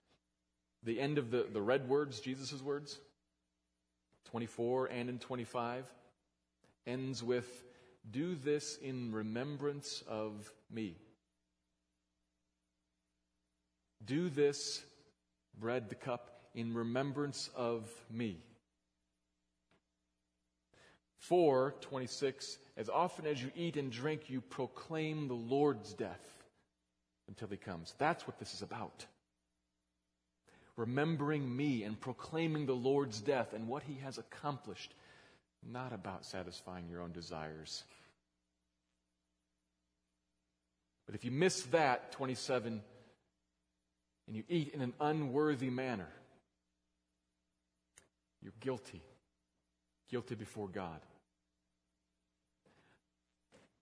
the 0.83 0.99
end 0.99 1.17
of 1.17 1.31
the, 1.31 1.45
the 1.51 1.61
red 1.61 1.87
words, 1.87 2.19
Jesus' 2.19 2.61
words, 2.61 2.99
24 4.25 4.87
and 4.87 5.09
in 5.09 5.19
25, 5.19 5.85
ends 6.87 7.23
with, 7.23 7.63
Do 8.09 8.35
this 8.35 8.77
in 8.77 9.11
remembrance 9.11 10.03
of 10.07 10.51
me. 10.71 10.95
Do 14.03 14.29
this, 14.29 14.83
bread, 15.59 15.89
the 15.89 15.95
cup, 15.95 16.41
in 16.55 16.73
remembrance 16.73 17.49
of 17.55 17.89
me. 18.09 18.37
4, 21.21 21.75
26, 21.81 22.57
as 22.77 22.89
often 22.89 23.25
as 23.25 23.41
you 23.41 23.51
eat 23.55 23.77
and 23.77 23.91
drink, 23.91 24.29
you 24.29 24.41
proclaim 24.41 25.27
the 25.27 25.33
Lord's 25.33 25.93
death 25.93 26.19
until 27.27 27.47
he 27.47 27.57
comes. 27.57 27.95
That's 27.97 28.27
what 28.27 28.39
this 28.39 28.53
is 28.53 28.61
about 28.61 29.05
remembering 30.77 31.55
me 31.55 31.83
and 31.83 31.99
proclaiming 31.99 32.65
the 32.65 32.73
Lord's 32.73 33.21
death 33.21 33.53
and 33.53 33.67
what 33.67 33.83
he 33.83 33.99
has 34.03 34.17
accomplished, 34.17 34.93
not 35.63 35.93
about 35.93 36.25
satisfying 36.25 36.87
your 36.89 37.01
own 37.01 37.11
desires. 37.11 37.83
But 41.05 41.15
if 41.15 41.25
you 41.25 41.31
miss 41.31 41.63
that, 41.67 42.11
27, 42.13 42.81
and 44.27 44.35
you 44.35 44.43
eat 44.49 44.73
in 44.73 44.81
an 44.81 44.93
unworthy 44.99 45.69
manner, 45.69 46.07
you're 48.41 48.53
guilty. 48.59 49.03
Guilty 50.09 50.35
before 50.35 50.67
God. 50.67 50.99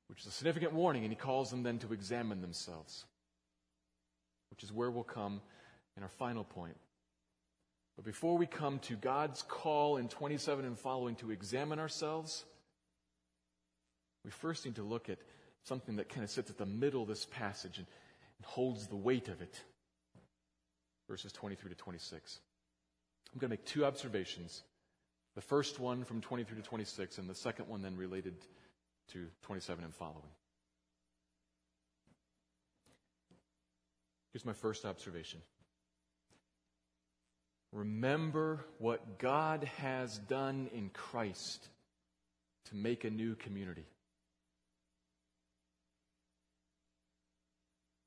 Which 0.09 0.21
is 0.21 0.27
a 0.27 0.31
significant 0.31 0.73
warning, 0.73 1.03
and 1.03 1.11
he 1.11 1.15
calls 1.15 1.51
them 1.51 1.63
then 1.63 1.77
to 1.79 1.93
examine 1.93 2.41
themselves, 2.41 3.05
which 4.49 4.63
is 4.63 4.73
where 4.73 4.89
we'll 4.89 5.03
come 5.03 5.41
in 5.95 6.03
our 6.03 6.09
final 6.09 6.43
point. 6.43 6.75
But 7.95 8.05
before 8.05 8.37
we 8.37 8.47
come 8.47 8.79
to 8.79 8.95
God's 8.95 9.43
call 9.43 9.97
in 9.97 10.07
27 10.07 10.65
and 10.65 10.79
following 10.79 11.15
to 11.17 11.31
examine 11.31 11.79
ourselves, 11.79 12.45
we 14.23 14.31
first 14.31 14.65
need 14.65 14.75
to 14.75 14.83
look 14.83 15.09
at 15.09 15.19
something 15.63 15.97
that 15.97 16.09
kind 16.09 16.23
of 16.23 16.29
sits 16.29 16.49
at 16.49 16.57
the 16.57 16.65
middle 16.65 17.03
of 17.03 17.07
this 17.07 17.25
passage 17.25 17.77
and, 17.77 17.87
and 18.37 18.45
holds 18.45 18.87
the 18.87 18.95
weight 18.95 19.27
of 19.27 19.41
it. 19.41 19.61
Verses 21.07 21.31
23 21.33 21.69
to 21.69 21.75
26. 21.75 22.39
I'm 23.33 23.39
going 23.39 23.49
to 23.49 23.53
make 23.53 23.65
two 23.65 23.85
observations. 23.85 24.63
The 25.35 25.41
first 25.41 25.79
one 25.79 26.03
from 26.03 26.21
23 26.21 26.57
to 26.57 26.63
26, 26.63 27.17
and 27.17 27.29
the 27.29 27.35
second 27.35 27.67
one 27.67 27.81
then 27.81 27.95
related 27.97 28.35
to 29.13 29.27
27 29.43 29.83
and 29.83 29.93
following. 29.93 30.29
Here's 34.31 34.45
my 34.45 34.53
first 34.53 34.85
observation. 34.85 35.41
Remember 37.71 38.65
what 38.79 39.19
God 39.19 39.69
has 39.77 40.17
done 40.17 40.69
in 40.73 40.89
Christ 40.89 41.67
to 42.65 42.75
make 42.75 43.03
a 43.03 43.09
new 43.09 43.35
community. 43.35 43.85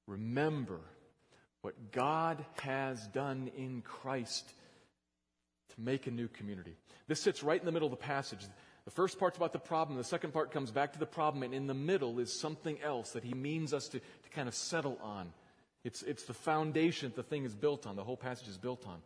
Remember 0.07 0.81
what 1.63 1.93
God 1.93 2.45
has 2.61 3.07
done 3.09 3.51
in 3.57 3.83
Christ 3.83 4.53
to 5.75 5.81
make 5.81 6.07
a 6.07 6.11
new 6.11 6.29
community. 6.29 6.77
This 7.07 7.21
sits 7.21 7.43
right 7.43 7.59
in 7.59 7.67
the 7.67 7.73
middle 7.73 7.87
of 7.87 7.93
the 7.93 8.05
passage. 8.05 8.41
The 8.85 8.91
first 8.91 9.19
part's 9.19 9.37
about 9.37 9.53
the 9.53 9.59
problem, 9.59 9.97
the 9.97 10.05
second 10.05 10.33
part 10.33 10.51
comes 10.51 10.71
back 10.71 10.93
to 10.95 10.99
the 10.99 11.07
problem, 11.07 11.43
and 11.43 11.55
in 11.55 11.67
the 11.67 11.75
middle 11.75 12.19
is 12.19 12.33
something 12.33 12.81
else 12.83 13.11
that 13.13 13.23
he 13.23 13.35
means 13.35 13.73
us 13.73 13.89
to, 13.89 14.01
to 14.01 14.31
kind 14.33 14.49
of 14.49 14.55
settle 14.55 14.99
on. 15.03 15.33
It's, 15.85 16.03
it's 16.03 16.25
the 16.25 16.35
foundation 16.35 17.09
that 17.09 17.17
the 17.17 17.23
thing 17.23 17.45
is 17.45 17.55
built 17.55 17.87
on, 17.87 17.97
the 17.97 18.05
whole 18.05 18.17
passage 18.17 18.49
is 18.49 18.59
built 18.59 18.87
on 18.87 19.01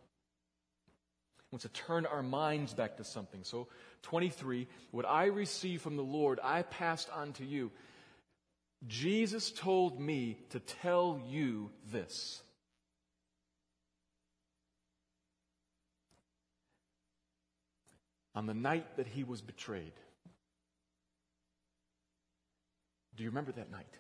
wants 1.51 1.62
to 1.62 1.69
turn 1.71 2.07
our 2.07 2.23
minds 2.23 2.75
back 2.75 2.97
to 2.97 3.05
something. 3.05 3.41
So, 3.43 3.69
23, 4.03 4.67
what 4.91 5.07
I 5.07 5.27
received 5.27 5.83
from 5.83 5.97
the 5.97 6.03
Lord, 6.03 6.41
I 6.43 6.62
passed 6.62 7.09
on 7.15 7.33
to 7.35 7.45
you. 7.45 7.71
Jesus 8.87 9.51
told 9.51 9.99
me 9.99 10.39
to 10.51 10.61
tell 10.61 11.21
you 11.29 11.71
this. 11.91 12.43
On 18.37 18.46
the 18.46 18.55
night 18.55 18.96
that 18.96 19.09
he 19.09 19.25
was 19.25 19.40
betrayed. 19.40 19.92
Do 23.16 23.25
you 23.25 23.31
remember 23.31 23.51
that 23.53 23.72
night? 23.72 23.99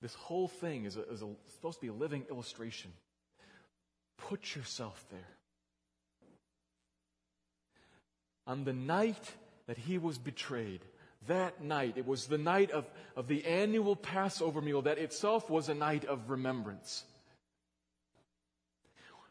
This 0.00 0.14
whole 0.14 0.48
thing 0.48 0.86
is, 0.86 0.96
a, 0.96 1.02
is 1.10 1.20
a, 1.22 1.28
supposed 1.48 1.80
to 1.80 1.82
be 1.82 1.88
a 1.88 1.92
living 1.92 2.24
illustration 2.30 2.92
Put 4.16 4.54
yourself 4.54 5.04
there. 5.10 5.28
On 8.46 8.64
the 8.64 8.72
night 8.72 9.32
that 9.66 9.78
he 9.78 9.98
was 9.98 10.18
betrayed, 10.18 10.80
that 11.26 11.62
night, 11.62 11.94
it 11.96 12.06
was 12.06 12.26
the 12.26 12.38
night 12.38 12.70
of, 12.70 12.84
of 13.16 13.28
the 13.28 13.44
annual 13.46 13.96
Passover 13.96 14.60
meal 14.60 14.82
that 14.82 14.98
itself 14.98 15.48
was 15.48 15.68
a 15.68 15.74
night 15.74 16.04
of 16.04 16.30
remembrance. 16.30 17.04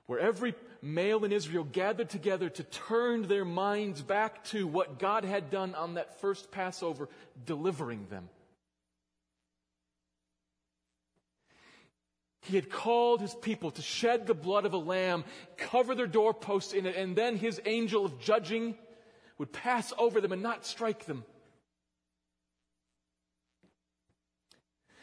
Where 0.05 0.19
every 0.19 0.53
male 0.81 1.23
in 1.23 1.31
Israel 1.31 1.63
gathered 1.63 2.09
together 2.09 2.49
to 2.49 2.63
turn 2.63 3.27
their 3.27 3.45
minds 3.45 4.01
back 4.01 4.43
to 4.45 4.67
what 4.67 4.99
God 4.99 5.23
had 5.23 5.49
done 5.49 5.75
on 5.75 5.93
that 5.93 6.19
first 6.19 6.51
Passover, 6.51 7.07
delivering 7.45 8.07
them. 8.09 8.27
He 12.41 12.57
had 12.57 12.69
called 12.69 13.21
his 13.21 13.33
people 13.33 13.71
to 13.71 13.81
shed 13.81 14.27
the 14.27 14.33
blood 14.33 14.65
of 14.65 14.73
a 14.73 14.77
lamb, 14.77 15.23
cover 15.55 15.95
their 15.95 16.07
doorposts 16.07 16.73
in 16.73 16.85
it, 16.85 16.97
and 16.97 17.15
then 17.15 17.37
his 17.37 17.61
angel 17.65 18.03
of 18.03 18.19
judging 18.19 18.75
would 19.37 19.53
pass 19.53 19.93
over 19.97 20.19
them 20.19 20.33
and 20.33 20.43
not 20.43 20.65
strike 20.65 21.05
them. 21.05 21.23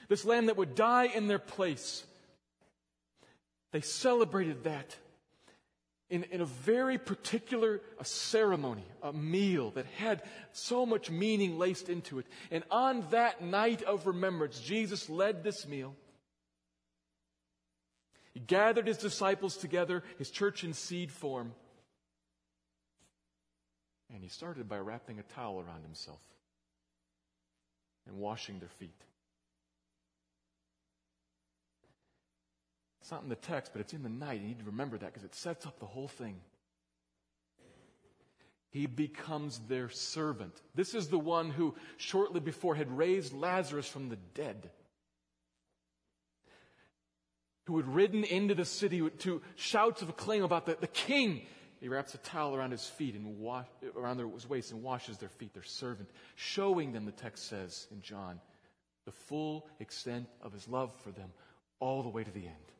This 0.08 0.26
lamb 0.26 0.46
that 0.46 0.58
would 0.58 0.74
die 0.74 1.04
in 1.06 1.28
their 1.28 1.38
place. 1.38 2.04
They 3.72 3.80
celebrated 3.80 4.64
that 4.64 4.96
in, 6.11 6.24
in 6.24 6.40
a 6.40 6.44
very 6.44 6.98
particular 6.98 7.80
a 7.98 8.04
ceremony, 8.04 8.85
a 9.02 9.12
meal 9.12 9.70
that 9.72 9.87
had 9.87 10.22
so 10.52 10.85
much 10.85 11.09
meaning 11.11 11.59
laced 11.59 11.88
into 11.88 12.18
it. 12.18 12.26
And 12.50 12.64
on 12.70 13.06
that 13.11 13.42
night 13.42 13.83
of 13.83 14.06
remembrance, 14.06 14.61
Jesus 14.61 15.09
led 15.09 15.44
this 15.44 15.68
meal. 15.68 15.94
He 18.35 18.40
gathered 18.40 18.88
his 18.88 18.98
disciples 18.98 19.56
together, 19.56 20.02
his 20.18 20.30
church 20.30 20.64
in 20.64 20.72
seed 20.72 21.12
form. 21.12 21.52
And 24.12 24.22
he 24.22 24.28
started 24.28 24.68
by 24.68 24.78
wrapping 24.78 25.20
a 25.20 25.22
towel 25.22 25.61
around 25.61 25.83
himself 25.85 26.20
and 28.09 28.18
washing 28.18 28.59
their 28.59 28.68
feet. 28.68 29.00
It's 33.11 33.12
not 33.16 33.25
in 33.25 33.29
the 33.29 33.35
text, 33.35 33.73
but 33.73 33.81
it's 33.81 33.92
in 33.92 34.05
the 34.05 34.09
night. 34.09 34.40
You 34.40 34.46
need 34.46 34.61
to 34.61 34.66
remember 34.66 34.96
that 34.96 35.12
because 35.12 35.25
it 35.25 35.35
sets 35.35 35.66
up 35.66 35.81
the 35.81 35.85
whole 35.85 36.07
thing. 36.07 36.37
He 38.70 38.87
becomes 38.87 39.59
their 39.68 39.88
servant. 39.88 40.53
This 40.77 40.94
is 40.94 41.09
the 41.09 41.18
one 41.18 41.51
who 41.51 41.75
shortly 41.96 42.38
before 42.38 42.77
had 42.77 42.88
raised 42.96 43.33
Lazarus 43.33 43.88
from 43.88 44.11
the 44.11 44.18
dead. 44.35 44.70
Who 47.66 47.79
had 47.79 47.88
ridden 47.92 48.23
into 48.23 48.55
the 48.55 48.64
city 48.64 49.11
to 49.11 49.42
shouts 49.57 50.03
of 50.03 50.09
acclaim 50.09 50.44
about 50.44 50.66
the, 50.66 50.77
the 50.81 50.87
king. 50.87 51.42
He 51.81 51.88
wraps 51.88 52.14
a 52.14 52.18
towel 52.18 52.55
around 52.55 52.70
his 52.70 52.87
feet 52.87 53.16
and 53.16 53.40
wash, 53.40 53.66
around 53.96 54.18
their 54.18 54.29
waist 54.29 54.70
and 54.70 54.85
washes 54.85 55.18
their 55.18 55.31
feet, 55.31 55.53
their 55.53 55.64
servant, 55.64 56.11
showing 56.37 56.92
them, 56.92 57.07
the 57.07 57.11
text 57.11 57.49
says 57.49 57.88
in 57.90 58.03
John, 58.03 58.38
the 59.05 59.11
full 59.11 59.66
extent 59.81 60.29
of 60.42 60.53
his 60.53 60.68
love 60.68 60.94
for 61.03 61.11
them 61.11 61.31
all 61.81 62.05
the 62.05 62.09
way 62.09 62.23
to 62.23 62.31
the 62.31 62.46
end. 62.46 62.70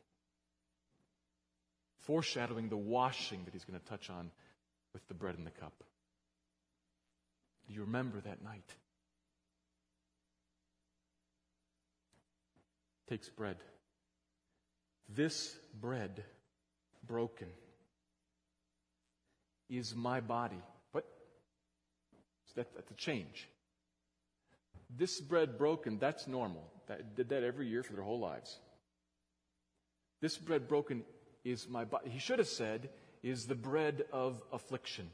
Foreshadowing 2.11 2.67
the 2.67 2.75
washing 2.75 3.45
that 3.45 3.53
he's 3.53 3.63
going 3.63 3.79
to 3.79 3.85
touch 3.85 4.09
on 4.09 4.31
with 4.91 5.07
the 5.07 5.13
bread 5.13 5.37
and 5.37 5.47
the 5.47 5.51
cup. 5.51 5.71
Do 7.65 7.73
you 7.73 7.79
remember 7.79 8.19
that 8.19 8.43
night? 8.43 8.69
Takes 13.07 13.29
bread. 13.29 13.55
This 15.07 15.55
bread 15.79 16.25
broken 17.07 17.47
is 19.69 19.95
my 19.95 20.19
body. 20.19 20.61
What? 20.91 21.05
So 22.47 22.51
that, 22.57 22.75
that's 22.75 22.91
a 22.91 22.95
change. 22.95 23.47
This 24.97 25.21
bread 25.21 25.57
broken, 25.57 25.97
that's 25.97 26.27
normal. 26.27 26.69
That, 26.89 27.15
did 27.15 27.29
that 27.29 27.43
every 27.43 27.69
year 27.69 27.83
for 27.83 27.93
their 27.93 28.03
whole 28.03 28.19
lives. 28.19 28.59
This 30.19 30.37
bread 30.37 30.67
broken 30.67 31.05
is 31.43 31.67
my 31.69 31.85
body. 31.85 32.09
He 32.09 32.19
should 32.19 32.39
have 32.39 32.47
said, 32.47 32.89
is 33.23 33.45
the 33.45 33.55
bread 33.55 34.05
of 34.11 34.41
affliction. 34.51 35.09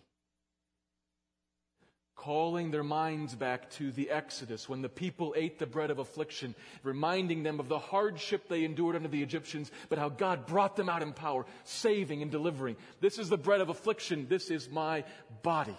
Calling 2.15 2.71
their 2.71 2.83
minds 2.83 3.35
back 3.35 3.69
to 3.71 3.91
the 3.91 4.09
Exodus 4.09 4.67
when 4.67 4.81
the 4.81 4.89
people 4.89 5.35
ate 5.37 5.59
the 5.59 5.67
bread 5.67 5.91
of 5.91 5.99
affliction, 5.99 6.55
reminding 6.83 7.43
them 7.43 7.59
of 7.59 7.69
the 7.69 7.77
hardship 7.77 8.47
they 8.49 8.63
endured 8.63 8.95
under 8.95 9.07
the 9.07 9.21
Egyptians, 9.21 9.71
but 9.87 9.99
how 9.99 10.09
God 10.09 10.47
brought 10.47 10.75
them 10.75 10.89
out 10.89 11.03
in 11.03 11.13
power, 11.13 11.45
saving 11.63 12.23
and 12.23 12.31
delivering. 12.31 12.75
This 13.01 13.19
is 13.19 13.29
the 13.29 13.37
bread 13.37 13.61
of 13.61 13.69
affliction. 13.69 14.25
This 14.29 14.49
is 14.49 14.69
my 14.69 15.03
body. 15.43 15.77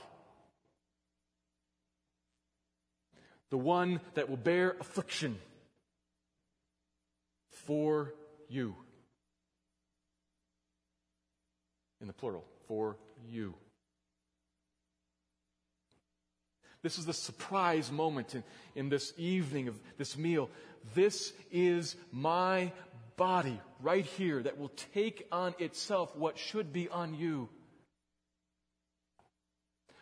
The 3.50 3.58
one 3.58 4.00
that 4.14 4.28
will 4.28 4.37
bear 4.37 4.76
affliction 4.78 5.38
for 7.50 8.14
you. 8.48 8.76
In 12.00 12.06
the 12.06 12.12
plural, 12.12 12.44
for 12.66 12.96
you. 13.28 13.54
This 16.82 16.98
is 16.98 17.06
the 17.06 17.12
surprise 17.12 17.90
moment 17.90 18.34
in, 18.34 18.44
in 18.74 18.88
this 18.88 19.12
evening 19.16 19.68
of 19.68 19.78
this 19.96 20.16
meal. 20.16 20.48
This 20.94 21.32
is 21.50 21.96
my 22.12 22.72
body 23.16 23.61
right 23.82 24.06
here 24.06 24.42
that 24.42 24.58
will 24.58 24.70
take 24.94 25.26
on 25.32 25.54
itself 25.58 26.16
what 26.16 26.38
should 26.38 26.72
be 26.72 26.88
on 26.88 27.14
you. 27.14 27.48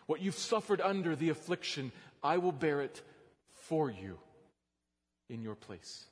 What 0.07 0.21
you've 0.21 0.37
suffered 0.37 0.81
under 0.81 1.17
the 1.17 1.31
affliction, 1.31 1.93
I 2.23 2.39
will 2.39 2.53
bear 2.53 2.83
it 2.83 3.01
for 3.55 3.91
you 3.91 4.19
in 5.29 5.43
your 5.43 5.55
place. 5.55 6.05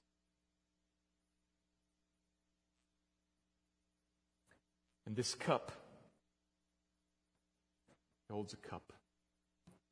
And 5.07 5.15
this 5.15 5.35
cup, 5.35 5.73
holds 8.31 8.53
a 8.53 8.57
cup. 8.57 8.93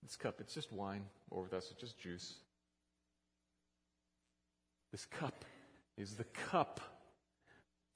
This 0.03 0.17
cup, 0.17 0.41
it's 0.41 0.53
just 0.53 0.73
wine, 0.73 1.05
or 1.31 1.43
with 1.43 1.53
us, 1.53 1.69
it's 1.71 1.81
just 1.81 1.99
juice. 1.99 2.35
This 4.91 5.05
cup 5.05 5.45
is 5.97 6.15
the 6.15 6.25
cup 6.25 6.81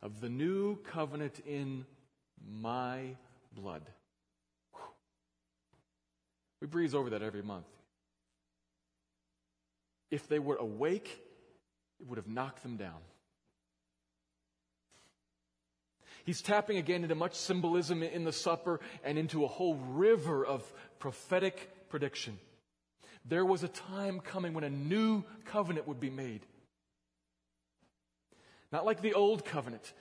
of 0.03 0.21
the 0.21 0.29
new 0.29 0.77
covenant 0.77 1.41
in 1.45 1.85
my 2.49 3.17
blood. 3.53 3.83
We 6.61 6.69
breeze 6.69 6.95
over 6.95 7.11
that 7.11 7.23
every 7.23 7.43
month. 7.43 7.67
If 10.11 10.29
they 10.29 10.39
were 10.39 10.57
awake, 10.57 11.21
it 11.99 12.07
would 12.07 12.19
have 12.19 12.29
knocked 12.29 12.63
them 12.63 12.77
down. 12.77 13.01
He's 16.27 16.43
tapping 16.43 16.77
again 16.77 17.05
into 17.05 17.15
much 17.15 17.35
symbolism 17.37 18.03
in 18.03 18.25
the 18.25 18.33
supper 18.33 18.81
and 19.05 19.17
into 19.17 19.45
a 19.45 19.49
whole 19.49 19.77
river 19.77 20.45
of 20.45 20.71
prophetic 20.99 21.89
prediction. 21.89 22.37
There 23.25 23.45
was 23.45 23.63
a 23.63 23.69
time 23.69 24.19
coming 24.19 24.53
when 24.53 24.65
a 24.65 24.71
new 24.71 25.23
covenant 25.45 25.87
would 25.87 26.01
be 26.01 26.11
made. 26.11 26.41
Not 28.73 28.85
like 28.85 29.03
the 29.03 29.15
old 29.15 29.45
covenant. 29.45 29.93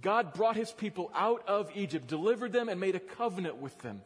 God 0.00 0.34
brought 0.34 0.54
his 0.54 0.70
people 0.70 1.10
out 1.16 1.48
of 1.48 1.70
Egypt, 1.74 2.06
delivered 2.06 2.52
them, 2.52 2.68
and 2.68 2.78
made 2.78 2.94
a 2.94 3.00
covenant 3.00 3.56
with 3.56 3.76
them. 3.82 4.02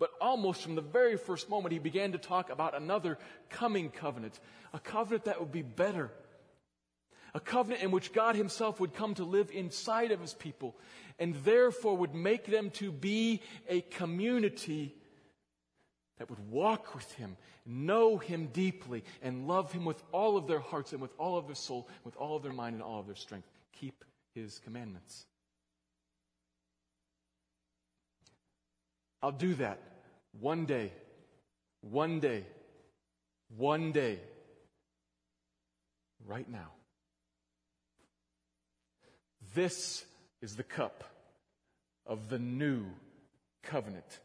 But 0.00 0.10
almost 0.20 0.62
from 0.62 0.74
the 0.74 0.80
very 0.80 1.16
first 1.16 1.48
moment, 1.48 1.72
he 1.72 1.78
began 1.78 2.10
to 2.12 2.18
talk 2.18 2.50
about 2.50 2.76
another 2.76 3.18
coming 3.50 3.90
covenant, 3.90 4.38
a 4.72 4.80
covenant 4.80 5.26
that 5.26 5.38
would 5.38 5.52
be 5.52 5.62
better, 5.62 6.10
a 7.34 7.40
covenant 7.40 7.82
in 7.82 7.90
which 7.90 8.12
God 8.12 8.36
Himself 8.36 8.80
would 8.80 8.94
come 8.94 9.14
to 9.14 9.24
live 9.24 9.50
inside 9.50 10.10
of 10.10 10.20
His 10.20 10.34
people 10.34 10.76
and 11.18 11.34
therefore 11.44 11.96
would 11.96 12.14
make 12.14 12.46
them 12.46 12.70
to 12.70 12.92
be 12.92 13.42
a 13.68 13.80
community 13.80 14.94
that 16.18 16.30
would 16.30 16.50
walk 16.50 16.94
with 16.94 17.10
Him, 17.12 17.36
know 17.64 18.18
Him 18.18 18.48
deeply, 18.52 19.04
and 19.22 19.46
love 19.46 19.72
Him 19.72 19.84
with 19.84 20.02
all 20.12 20.36
of 20.36 20.46
their 20.46 20.60
hearts 20.60 20.92
and 20.92 21.00
with 21.00 21.12
all 21.18 21.36
of 21.36 21.46
their 21.46 21.54
soul, 21.54 21.88
with 22.04 22.16
all 22.16 22.36
of 22.36 22.42
their 22.42 22.52
mind 22.52 22.74
and 22.74 22.82
all 22.82 23.00
of 23.00 23.06
their 23.06 23.16
strength. 23.16 23.48
Keep 23.72 24.04
His 24.34 24.58
commandments. 24.60 25.26
I'll 29.22 29.32
do 29.32 29.54
that 29.54 29.80
one 30.40 30.64
day, 30.64 30.92
one 31.80 32.20
day, 32.20 32.44
one 33.56 33.90
day, 33.90 34.18
right 36.26 36.48
now. 36.48 36.70
This 39.58 40.04
is 40.40 40.54
the 40.54 40.62
cup 40.62 41.02
of 42.06 42.28
the 42.28 42.38
new 42.38 42.84
covenant 43.64 44.20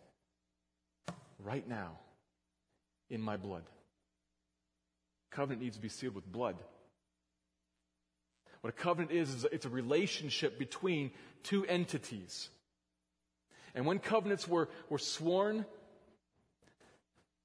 right 1.44 1.68
now 1.68 1.94
in 3.10 3.20
my 3.20 3.36
blood. 3.36 3.64
Covenant 5.32 5.64
needs 5.64 5.76
to 5.76 5.82
be 5.82 5.90
sealed 5.90 6.14
with 6.14 6.32
blood. 6.32 6.56
What 8.62 8.70
a 8.70 8.78
covenant 8.78 9.10
is, 9.10 9.34
is 9.34 9.48
it's 9.52 9.66
a 9.66 9.70
relationship 9.70 10.60
between 10.60 11.10
two 11.42 11.66
entities. 11.66 12.50
And 13.74 13.88
when 13.88 13.98
covenants 13.98 14.48
were, 14.48 14.70
were 14.88 15.00
sworn, 15.00 15.66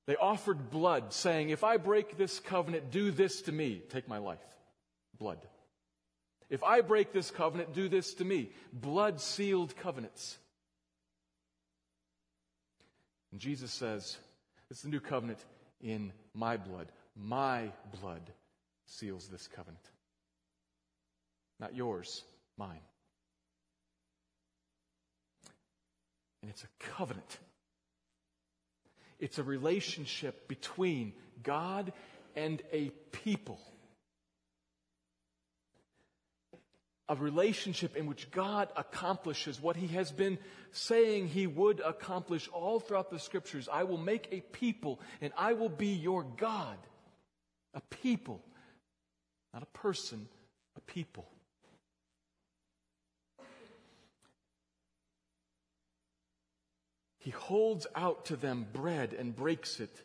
they 0.07 0.17
offered 0.17 0.71
blood, 0.71 1.15
saying, 1.15 1.49
If 1.49 1.65
I 1.65 1.79
break 1.79 2.19
this 2.19 2.39
covenant, 2.39 2.91
do 2.91 3.11
this 3.11 3.41
to 3.43 3.53
me. 3.53 3.81
Take 3.89 4.09
my 4.09 4.19
life. 4.19 4.45
Blood. 5.19 5.39
If 6.51 6.63
I 6.63 6.81
break 6.81 7.13
this 7.13 7.31
covenant, 7.31 7.75
do 7.75 7.89
this 7.89 8.15
to 8.15 8.25
me. 8.25 8.51
Blood 8.73 9.21
sealed 9.21 9.77
covenants. 9.77 10.39
And 13.33 13.41
Jesus 13.41 13.71
says, 13.71 14.17
It's 14.71 14.83
the 14.83 14.89
new 14.89 15.01
covenant 15.01 15.45
in 15.81 16.13
my 16.35 16.57
blood. 16.57 16.91
My 17.15 17.71
blood 18.01 18.23
seals 18.87 19.29
this 19.29 19.47
covenant. 19.49 19.85
Not 21.61 21.75
yours, 21.75 22.23
mine. 22.57 22.81
And 26.41 26.51
it's 26.51 26.65
a 26.65 26.85
covenant. 26.97 27.39
It's 29.19 29.39
a 29.39 29.43
relationship 29.43 30.49
between 30.49 31.13
God 31.43 31.93
and 32.37 32.63
a 32.73 32.91
people. 33.11 33.61
A 37.09 37.17
relationship 37.17 37.97
in 37.97 38.07
which 38.07 38.31
God 38.31 38.69
accomplishes 38.77 39.61
what 39.61 39.77
he 39.77 39.89
has 39.89 40.13
been 40.13 40.39
saying 40.73 41.29
he 41.29 41.47
would 41.47 41.81
accomplish 41.81 42.49
all 42.49 42.81
throughout 42.81 43.11
the 43.11 43.19
scriptures. 43.19 43.69
I 43.73 43.85
will 43.85 43.99
make 43.99 44.29
a 44.31 44.41
people 44.41 45.01
and 45.21 45.33
I 45.37 45.55
will 45.55 45.71
be 45.71 45.89
your 45.89 46.23
God. 46.23 46.77
A 47.75 47.81
people, 47.81 48.43
not 49.55 49.63
a 49.63 49.79
person, 49.79 50.29
a 50.77 50.81
people. 50.81 51.27
He 57.19 57.31
holds 57.31 57.87
out 57.95 58.27
to 58.27 58.37
them 58.37 58.67
bread 58.73 59.13
and 59.13 59.35
breaks 59.35 59.81
it. 59.81 60.03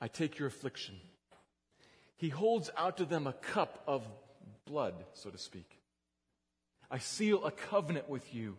I 0.00 0.08
take 0.08 0.38
your 0.38 0.48
affliction. 0.48 0.96
He 2.16 2.28
holds 2.28 2.70
out 2.76 2.98
to 2.98 3.04
them 3.04 3.26
a 3.26 3.32
cup 3.32 3.82
of 3.86 4.06
blood, 4.66 4.94
so 5.14 5.30
to 5.30 5.38
speak. 5.38 5.75
I 6.90 6.98
seal 6.98 7.44
a 7.44 7.50
covenant 7.50 8.08
with 8.08 8.34
you. 8.34 8.56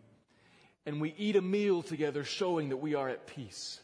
And 0.85 1.01
we 1.01 1.13
eat 1.17 1.35
a 1.35 1.41
meal 1.41 1.81
together, 1.81 2.23
showing 2.23 2.69
that 2.69 2.77
we 2.77 2.95
are 2.95 3.09
at 3.09 3.27
peace. 3.27 3.79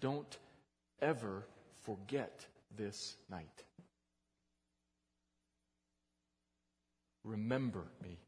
Don't 0.00 0.38
ever 1.00 1.44
forget 1.84 2.46
this 2.76 3.16
night. 3.30 3.64
Remember 7.24 7.84
me. 8.02 8.18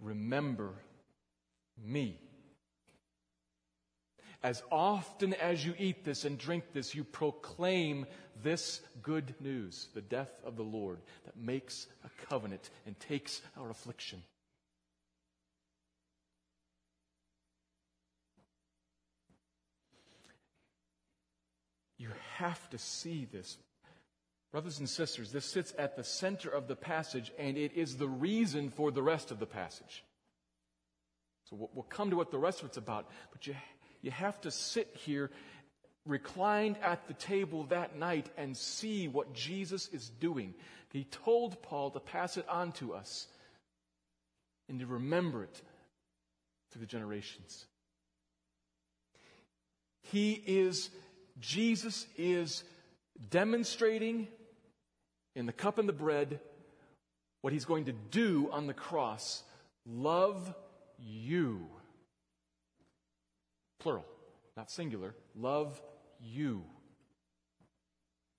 Remember 0.00 0.74
me. 1.82 2.18
As 4.42 4.62
often 4.72 5.34
as 5.34 5.64
you 5.64 5.74
eat 5.78 6.04
this 6.04 6.24
and 6.24 6.36
drink 6.36 6.64
this, 6.72 6.94
you 6.94 7.04
proclaim 7.04 8.06
this 8.42 8.80
good 9.02 9.34
news, 9.40 9.88
the 9.94 10.00
death 10.00 10.32
of 10.44 10.56
the 10.56 10.64
Lord 10.64 10.98
that 11.24 11.36
makes 11.36 11.86
a 12.04 12.26
covenant 12.26 12.70
and 12.84 12.98
takes 12.98 13.40
our 13.56 13.70
affliction. 13.70 14.22
You 21.98 22.08
have 22.38 22.68
to 22.70 22.78
see 22.78 23.28
this. 23.30 23.58
Brothers 24.50 24.80
and 24.80 24.88
sisters, 24.88 25.30
this 25.30 25.46
sits 25.46 25.72
at 25.78 25.94
the 25.96 26.02
center 26.02 26.50
of 26.50 26.66
the 26.66 26.74
passage, 26.74 27.30
and 27.38 27.56
it 27.56 27.74
is 27.74 27.96
the 27.96 28.08
reason 28.08 28.70
for 28.70 28.90
the 28.90 29.02
rest 29.02 29.30
of 29.30 29.38
the 29.38 29.46
passage. 29.46 30.02
So 31.48 31.70
we'll 31.72 31.84
come 31.84 32.10
to 32.10 32.16
what 32.16 32.32
the 32.32 32.38
rest 32.38 32.60
of 32.60 32.66
it's 32.66 32.76
about, 32.76 33.08
but 33.30 33.46
you, 33.46 33.54
you 34.02 34.10
have 34.10 34.40
to 34.42 34.50
sit 34.50 34.94
here 35.04 35.30
reclined 36.04 36.76
at 36.82 37.06
the 37.06 37.14
table 37.14 37.64
that 37.64 37.96
night 37.96 38.28
and 38.36 38.56
see 38.56 39.06
what 39.08 39.32
Jesus 39.32 39.88
is 39.88 40.08
doing. 40.08 40.54
He 40.92 41.04
told 41.04 41.62
Paul 41.62 41.90
to 41.90 42.00
pass 42.00 42.36
it 42.36 42.48
on 42.48 42.72
to 42.72 42.92
us 42.94 43.28
and 44.68 44.80
to 44.80 44.86
remember 44.86 45.44
it 45.44 45.62
to 46.72 46.78
the 46.78 46.86
generations. 46.86 47.64
He 50.10 50.32
is, 50.32 50.90
Jesus 51.40 52.06
is 52.16 52.64
demonstrating 53.30 54.26
in 55.36 55.46
the 55.46 55.52
cup 55.52 55.78
and 55.78 55.88
the 55.88 55.92
bread 55.92 56.40
what 57.42 57.52
he's 57.52 57.64
going 57.64 57.86
to 57.86 57.92
do 57.92 58.48
on 58.52 58.66
the 58.66 58.74
cross. 58.74 59.42
Love 59.86 60.52
you. 60.98 61.66
Plural, 63.82 64.06
not 64.56 64.70
singular. 64.70 65.12
Love 65.34 65.82
you. 66.20 66.62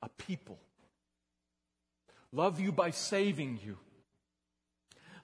A 0.01 0.08
people. 0.08 0.58
Love 2.32 2.62
you 2.62 2.71
by 2.71 2.91
saving 2.91 3.60
you. 3.65 3.77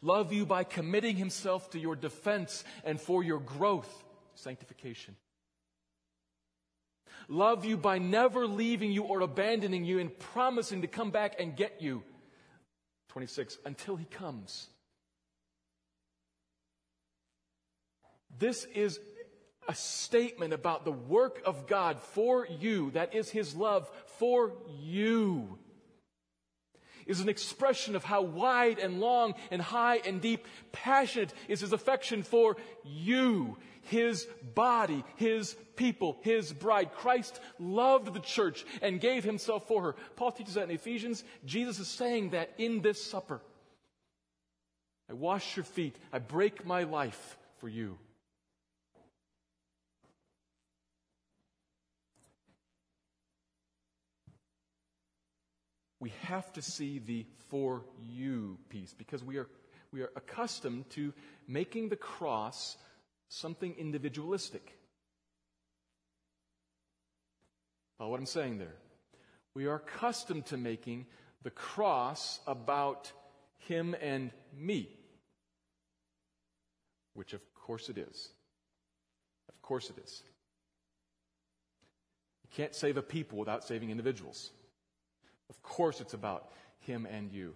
Love 0.01 0.34
you 0.34 0.45
by 0.45 0.65
committing 0.65 1.15
himself 1.15 1.69
to 1.71 1.79
your 1.79 1.95
defense 1.95 2.65
and 2.84 2.99
for 2.99 3.23
your 3.23 3.39
growth, 3.39 4.03
sanctification. 4.36 5.15
Love 7.29 7.63
you 7.63 7.77
by 7.77 7.97
never 7.97 8.45
leaving 8.45 8.91
you 8.91 9.03
or 9.03 9.21
abandoning 9.21 9.86
you 9.86 9.99
and 9.99 10.17
promising 10.19 10.82
to 10.82 10.88
come 10.88 11.12
back 11.12 11.36
and 11.39 11.55
get 11.55 11.82
you. 11.82 12.03
26, 13.10 13.58
until 13.65 13.95
he 13.95 14.05
comes. 14.05 14.67
This 18.38 18.65
is 18.65 18.99
a 19.69 19.75
statement 19.75 20.51
about 20.51 20.84
the 20.84 20.91
work 20.91 21.43
of 21.45 21.67
God 21.67 22.01
for 22.01 22.47
you. 22.47 22.89
That 22.91 23.13
is 23.13 23.29
His 23.29 23.55
love 23.55 23.88
for 24.17 24.51
you. 24.82 25.60
Is 27.05 27.21
an 27.21 27.29
expression 27.29 27.95
of 27.95 28.03
how 28.03 28.23
wide 28.23 28.79
and 28.79 28.99
long 28.99 29.36
and 29.51 29.62
high 29.62 29.97
and 29.97 30.21
deep, 30.21 30.47
passionate 30.71 31.32
is 31.47 31.62
His 31.62 31.71
affection 31.71 32.23
for 32.23 32.58
you, 32.84 33.58
His 33.84 34.27
body, 34.55 35.03
His 35.17 35.55
people, 35.75 36.17
His 36.21 36.51
bride. 36.51 36.91
Christ 36.95 37.39
loved 37.60 38.12
the 38.12 38.21
church 38.21 38.65
and 38.82 38.99
gave 38.99 39.23
Himself 39.23 39.67
for 39.67 39.84
her. 39.84 39.95
Paul 40.15 40.32
teaches 40.32 40.55
that 40.55 40.63
in 40.63 40.71
Ephesians. 40.71 41.23
Jesus 41.45 41.77
is 41.77 41.88
saying 41.88 42.32
that 42.32 42.49
in 42.58 42.82
this 42.82 43.03
supper. 43.03 43.39
I 45.08 45.13
wash 45.13 45.55
your 45.55 45.63
feet. 45.63 45.95
I 46.12 46.17
break 46.17 46.65
my 46.65 46.84
life 46.84 47.38
for 47.60 47.69
you. 47.69 47.99
We 55.99 56.12
have 56.21 56.51
to 56.53 56.62
see 56.62 56.99
the 56.99 57.25
for 57.49 57.83
you 58.01 58.57
piece 58.69 58.93
because 58.93 59.23
we 59.23 59.38
are, 59.38 59.47
we 59.91 60.01
are 60.01 60.12
accustomed 60.15 60.89
to 60.91 61.13
making 61.47 61.89
the 61.89 61.95
cross 61.95 62.77
something 63.27 63.75
individualistic. 63.77 64.77
Follow 67.97 68.12
what 68.12 68.19
I'm 68.19 68.25
saying 68.25 68.59
there. 68.59 68.75
We 69.53 69.65
are 69.65 69.75
accustomed 69.75 70.45
to 70.47 70.57
making 70.57 71.05
the 71.43 71.49
cross 71.49 72.39
about 72.47 73.12
him 73.67 73.95
and 74.01 74.31
me, 74.57 74.89
which 77.13 77.33
of 77.33 77.41
course 77.55 77.89
it 77.89 77.97
is. 77.97 78.29
Of 79.49 79.62
course 79.62 79.89
it 79.89 79.97
is. 80.01 80.23
You 82.43 82.49
can't 82.55 82.73
save 82.73 82.95
a 82.95 83.01
people 83.01 83.38
without 83.38 83.65
saving 83.65 83.89
individuals. 83.89 84.51
Of 85.49 85.62
course, 85.63 86.01
it's 86.01 86.13
about 86.13 86.49
him 86.79 87.07
and 87.09 87.31
you. 87.31 87.55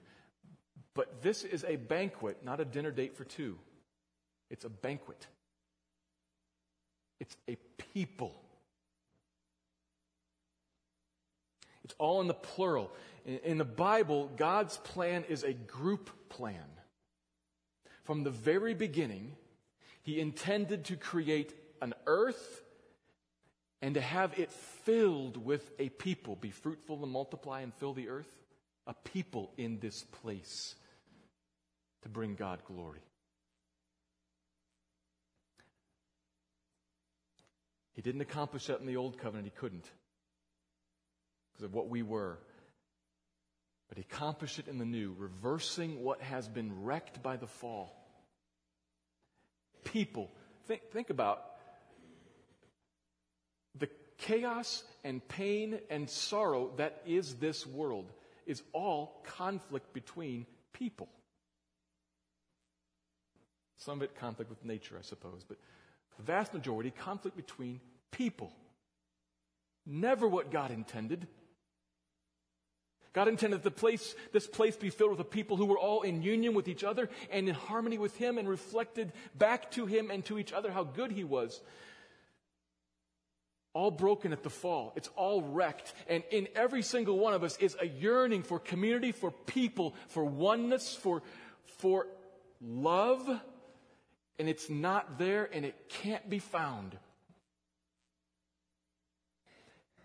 But 0.94 1.22
this 1.22 1.44
is 1.44 1.64
a 1.64 1.76
banquet, 1.76 2.44
not 2.44 2.60
a 2.60 2.66
dinner 2.66 2.92
date 2.92 3.16
for 3.16 3.24
two. 3.24 3.58
It's 4.50 4.66
a 4.66 4.70
banquet. 4.70 5.28
It's 7.20 7.36
a 7.50 7.58
people. 7.94 8.36
It's 11.84 11.96
all 11.98 12.22
in 12.22 12.28
the 12.28 12.34
plural. 12.34 12.92
In, 13.26 13.58
the 13.58 13.66
Bible, 13.66 14.30
God's 14.36 14.78
plan 14.78 15.24
is 15.30 15.44
a 15.44 15.54
group 15.54 16.10
plan. 16.30 16.58
From 18.04 18.24
the 18.24 18.30
very 18.30 18.74
beginning, 18.74 19.36
He 20.02 20.20
intended 20.20 20.86
to 20.86 20.98
create 20.98 21.54
an 21.82 21.94
earth 22.06 22.63
and 23.84 23.96
to 23.96 24.02
have 24.02 24.40
it 24.40 24.50
filled 24.86 25.36
with 25.36 25.70
a 25.78 25.90
people. 25.90 26.38
Be 26.38 26.52
fruitful 26.52 27.04
and 27.04 27.12
multiply 27.12 27.60
and 27.60 27.74
fill 27.74 27.94
the 27.94 28.08
earth. 28.08 28.32
A 28.88 28.94
people 28.94 29.52
in 29.58 29.78
this 29.80 30.06
place 30.24 30.74
to 32.04 32.10
bring 32.10 32.36
God 32.36 32.60
glory. 32.66 33.02
He 37.92 38.02
didn't 38.02 38.22
accomplish 38.22 38.68
that 38.68 38.80
in 38.80 38.86
the 38.86 38.96
old 38.96 39.18
covenant. 39.18 39.48
He 39.48 39.60
couldn't 39.60 39.90
because 41.52 41.66
of 41.66 41.74
what 41.74 41.90
we 41.90 42.04
were. 42.04 42.40
But 43.90 43.98
he 43.98 44.06
accomplished 44.10 44.60
it 44.60 44.70
in 44.70 44.78
the 44.78 44.86
new, 44.86 45.14
reversing 45.18 46.02
what 46.02 46.22
has 46.22 46.48
been 46.48 46.86
wrecked 46.86 47.22
by 47.22 47.36
the 47.36 47.48
fall. 47.48 47.94
People, 49.84 50.32
think, 50.68 50.84
think 50.94 51.10
about 51.10 51.53
chaos 54.24 54.84
and 55.04 55.26
pain 55.28 55.80
and 55.90 56.10
sorrow 56.10 56.72
that 56.78 57.02
is 57.06 57.36
this 57.36 57.68
world 57.68 58.12
is 58.46 58.62
all 58.74 59.22
conflict 59.38 59.94
between 59.94 60.46
people. 60.72 61.10
Some 63.78 64.00
of 64.00 64.04
it 64.04 64.16
conflict 64.16 64.50
with 64.50 64.64
nature, 64.64 64.96
I 64.98 65.02
suppose, 65.02 65.44
but 65.48 65.58
the 66.18 66.24
vast 66.24 66.54
majority 66.54 66.92
conflict 66.92 67.36
between 67.36 67.82
people. 68.12 68.54
Never 69.86 70.28
what 70.28 70.52
God 70.52 70.72
intended. 70.72 71.28
God 73.12 73.28
intended 73.28 73.62
the 73.62 73.72
place, 73.72 74.16
this 74.32 74.48
place 74.48 74.76
be 74.76 74.90
filled 74.90 75.12
with 75.12 75.20
a 75.20 75.26
people 75.26 75.58
who 75.58 75.66
were 75.66 75.78
all 75.78 76.02
in 76.02 76.24
union 76.24 76.54
with 76.54 76.68
each 76.68 76.84
other 76.84 77.10
and 77.30 77.48
in 77.48 77.54
harmony 77.54 77.98
with 77.98 78.16
Him 78.16 78.38
and 78.38 78.48
reflected 78.48 79.12
back 79.36 79.70
to 79.72 79.86
Him 79.86 80.10
and 80.10 80.24
to 80.26 80.40
each 80.40 80.54
other 80.54 80.72
how 80.72 80.84
good 80.84 81.12
He 81.12 81.24
was 81.24 81.62
all 83.74 83.92
broken 83.92 84.32
at 84.34 84.44
the 84.44 84.50
fall. 84.50 84.94
It's 84.96 85.10
all 85.16 85.42
wrecked. 85.42 85.94
And 86.08 86.24
in 86.32 86.48
every 86.56 86.84
single 86.84 87.18
one 87.18 87.34
of 87.34 87.44
us 87.44 87.58
is 87.58 87.76
a 87.82 87.88
yearning 87.88 88.44
for 88.44 88.60
community, 88.60 89.12
for 89.12 89.32
people, 89.32 89.96
for 90.08 90.24
oneness, 90.24 90.96
for, 90.96 91.24
for 91.80 92.08
love. 92.62 93.28
And 94.38 94.48
it's 94.48 94.70
not 94.70 95.18
there 95.18 95.50
and 95.52 95.66
it 95.66 95.90
can't 95.90 96.30
be 96.30 96.40
found. 96.40 96.98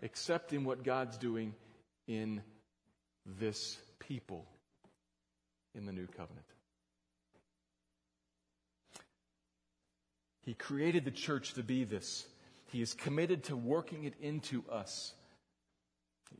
Except 0.01 0.53
in 0.53 0.63
what 0.63 0.83
God's 0.83 1.17
doing 1.17 1.53
in 2.07 2.41
this 3.25 3.77
people 3.99 4.45
in 5.75 5.85
the 5.85 5.91
new 5.91 6.07
covenant. 6.07 6.45
He 10.43 10.55
created 10.55 11.05
the 11.05 11.11
church 11.11 11.53
to 11.53 11.63
be 11.63 11.83
this 11.83 12.25
he 12.71 12.81
is 12.81 12.93
committed 12.93 13.43
to 13.45 13.55
working 13.55 14.03
it 14.03 14.13
into 14.21 14.63
us. 14.71 15.13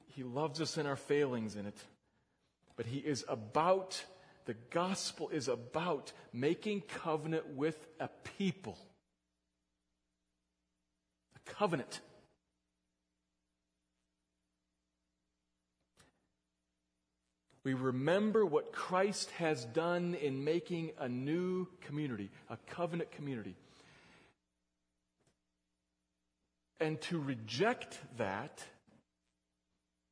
He 0.07 0.23
loves 0.23 0.61
us 0.61 0.77
in 0.77 0.85
our 0.85 0.95
failings 0.95 1.55
in 1.55 1.65
it. 1.65 1.77
but 2.75 2.85
he 2.85 2.99
is 2.99 3.25
about, 3.27 4.03
the 4.45 4.55
gospel 4.69 5.29
is 5.29 5.49
about 5.49 6.13
making 6.31 6.81
covenant 6.81 7.45
with 7.55 7.77
a 7.99 8.07
people. 8.37 8.77
A 11.35 11.51
covenant. 11.51 11.99
we 17.69 17.75
remember 17.75 18.43
what 18.45 18.71
Christ 18.71 19.29
has 19.31 19.65
done 19.65 20.15
in 20.15 20.43
making 20.43 20.91
a 20.97 21.07
new 21.07 21.67
community, 21.81 22.31
a 22.49 22.57
covenant 22.67 23.11
community. 23.11 23.55
And 26.79 26.99
to 27.01 27.19
reject 27.19 27.99
that 28.17 28.63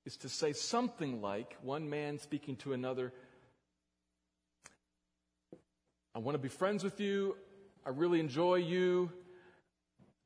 is 0.05 0.17
to 0.17 0.29
say 0.29 0.53
something 0.53 1.21
like 1.21 1.55
one 1.61 1.89
man 1.89 2.19
speaking 2.19 2.55
to 2.57 2.73
another, 2.73 3.13
I 6.13 6.19
want 6.19 6.35
to 6.35 6.39
be 6.39 6.49
friends 6.49 6.83
with 6.83 6.99
you. 6.99 7.37
I 7.85 7.89
really 7.89 8.19
enjoy 8.19 8.55
you. 8.55 9.11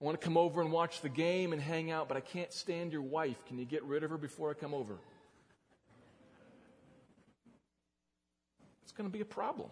I 0.02 0.06
want 0.06 0.20
to 0.20 0.26
come 0.26 0.38
over 0.38 0.62
and 0.62 0.72
watch 0.72 1.02
the 1.02 1.10
game 1.10 1.54
and 1.54 1.62
hang 1.62 1.92
out, 1.92 2.08
but 2.08 2.18
I 2.18 2.22
can't 2.22 2.52
stand 2.52 2.92
your 2.92 3.04
wife. 3.04 3.46
Can 3.46 3.60
you 3.60 3.66
get 3.66 3.84
rid 3.84 4.04
of 4.04 4.10
her 4.10 4.18
before 4.18 4.50
I 4.50 4.54
come 4.54 4.74
over? 4.74 4.98
it's 8.92 8.98
going 8.98 9.10
to 9.10 9.14
be 9.14 9.22
a 9.22 9.26
problem. 9.26 9.70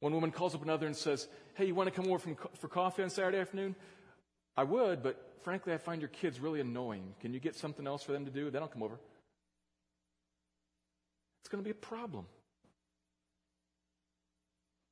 One 0.00 0.14
woman 0.14 0.30
calls 0.30 0.54
up 0.54 0.62
another 0.62 0.86
and 0.86 0.96
says, 0.96 1.26
Hey, 1.54 1.66
you 1.66 1.74
want 1.74 1.92
to 1.92 1.94
come 1.94 2.10
over 2.10 2.18
from, 2.18 2.36
for 2.54 2.68
coffee 2.68 3.02
on 3.02 3.10
Saturday 3.10 3.38
afternoon? 3.38 3.74
I 4.56 4.64
would, 4.64 5.02
but 5.02 5.20
frankly, 5.42 5.72
I 5.72 5.78
find 5.78 6.00
your 6.00 6.08
kids 6.08 6.40
really 6.40 6.60
annoying. 6.60 7.14
Can 7.20 7.34
you 7.34 7.40
get 7.40 7.56
something 7.56 7.86
else 7.86 8.02
for 8.02 8.12
them 8.12 8.24
to 8.24 8.30
do? 8.30 8.50
Then 8.50 8.62
I'll 8.62 8.68
come 8.68 8.82
over. 8.82 8.98
It's 11.40 11.48
going 11.48 11.62
to 11.62 11.64
be 11.64 11.70
a 11.70 11.74
problem. 11.74 12.26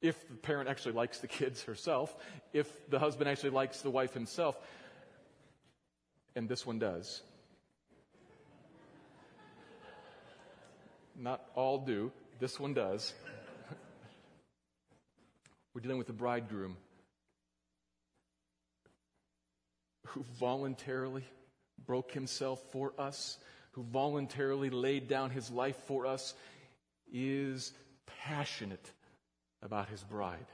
If 0.01 0.29
the 0.29 0.37
parent 0.37 0.69
actually 0.69 0.93
likes 0.93 1.19
the 1.19 1.27
kids 1.27 1.63
herself, 1.65 2.15
if 2.53 2.69
the 2.91 2.99
husband 2.99 3.29
actually 3.29 3.51
likes 3.51 3.81
the 3.81 3.91
wife 3.91 4.15
himself, 4.15 4.59
and 6.35 6.49
this 6.49 6.67
one 6.67 6.79
does. 6.79 7.23
Not 11.19 11.45
all 11.55 11.79
do. 11.79 12.13
This 12.39 12.61
one 12.61 12.75
does. 12.75 13.15
We're 15.77 15.81
dealing 15.83 15.99
with 15.99 16.07
the 16.07 16.15
bridegroom 16.15 16.75
who 20.07 20.25
voluntarily 20.41 21.23
broke 21.85 22.13
himself 22.13 22.63
for 22.73 22.95
us, 22.99 23.37
who 23.73 23.83
voluntarily 23.83 24.71
laid 24.71 25.07
down 25.07 25.29
his 25.29 25.51
life 25.51 25.77
for 25.87 26.07
us, 26.07 26.33
is 27.13 27.75
passionate 28.25 28.91
about 29.61 29.91
his 29.91 30.03
bride. 30.03 30.47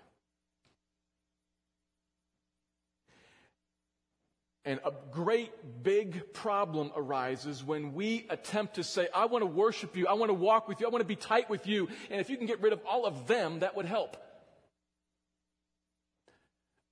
And 4.64 4.80
a 4.84 4.90
great 5.12 5.52
big 5.84 6.32
problem 6.32 6.90
arises 6.96 7.62
when 7.62 7.94
we 7.94 8.26
attempt 8.28 8.74
to 8.74 8.82
say, 8.82 9.06
I 9.14 9.26
want 9.26 9.42
to 9.42 9.46
worship 9.46 9.96
you, 9.96 10.08
I 10.08 10.14
want 10.14 10.30
to 10.30 10.34
walk 10.34 10.66
with 10.66 10.80
you, 10.80 10.88
I 10.88 10.90
want 10.90 11.02
to 11.02 11.06
be 11.06 11.14
tight 11.14 11.48
with 11.48 11.68
you, 11.68 11.88
and 12.10 12.20
if 12.20 12.28
you 12.28 12.36
can 12.36 12.48
get 12.48 12.60
rid 12.60 12.72
of 12.72 12.80
all 12.84 13.06
of 13.06 13.28
them, 13.28 13.60
that 13.60 13.76
would 13.76 13.86
help. 13.86 14.16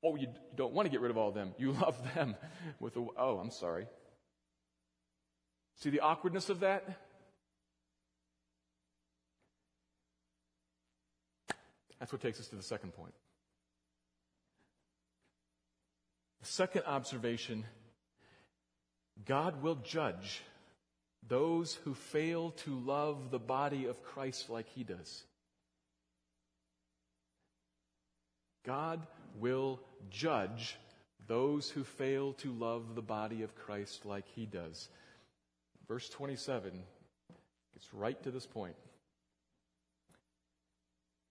Oh, 0.02 0.16
you 0.16 0.28
don't 0.56 0.72
want 0.72 0.86
to 0.86 0.90
get 0.90 1.00
rid 1.00 1.10
of 1.10 1.16
all 1.16 1.28
of 1.28 1.34
them. 1.34 1.54
You 1.58 1.72
love 1.80 1.96
them 2.14 2.36
with 2.78 2.96
a, 2.96 3.06
oh, 3.18 3.38
I'm 3.38 3.50
sorry. 3.50 3.86
See 5.76 5.90
the 5.90 6.00
awkwardness 6.00 6.48
of 6.48 6.60
that? 6.60 6.84
That's 11.98 12.12
what 12.12 12.22
takes 12.22 12.40
us 12.40 12.48
to 12.48 12.56
the 12.56 12.62
second 12.62 12.92
point. 12.92 13.12
The 16.40 16.46
second 16.46 16.82
observation 16.86 17.64
God 19.26 19.62
will 19.62 19.74
judge 19.74 20.42
those 21.28 21.74
who 21.84 21.92
fail 21.92 22.52
to 22.52 22.74
love 22.78 23.30
the 23.30 23.38
body 23.38 23.86
of 23.86 24.02
Christ 24.02 24.48
like 24.48 24.66
he 24.70 24.82
does. 24.82 25.22
God 28.64 29.06
will 29.38 29.80
judge 30.08 30.76
those 31.26 31.70
who 31.70 31.84
fail 31.84 32.32
to 32.34 32.52
love 32.52 32.94
the 32.94 33.02
body 33.02 33.42
of 33.42 33.54
Christ 33.54 34.04
like 34.04 34.26
he 34.34 34.46
does. 34.46 34.88
Verse 35.86 36.08
27 36.08 36.72
gets 37.74 37.94
right 37.94 38.20
to 38.22 38.30
this 38.30 38.46
point. 38.46 38.76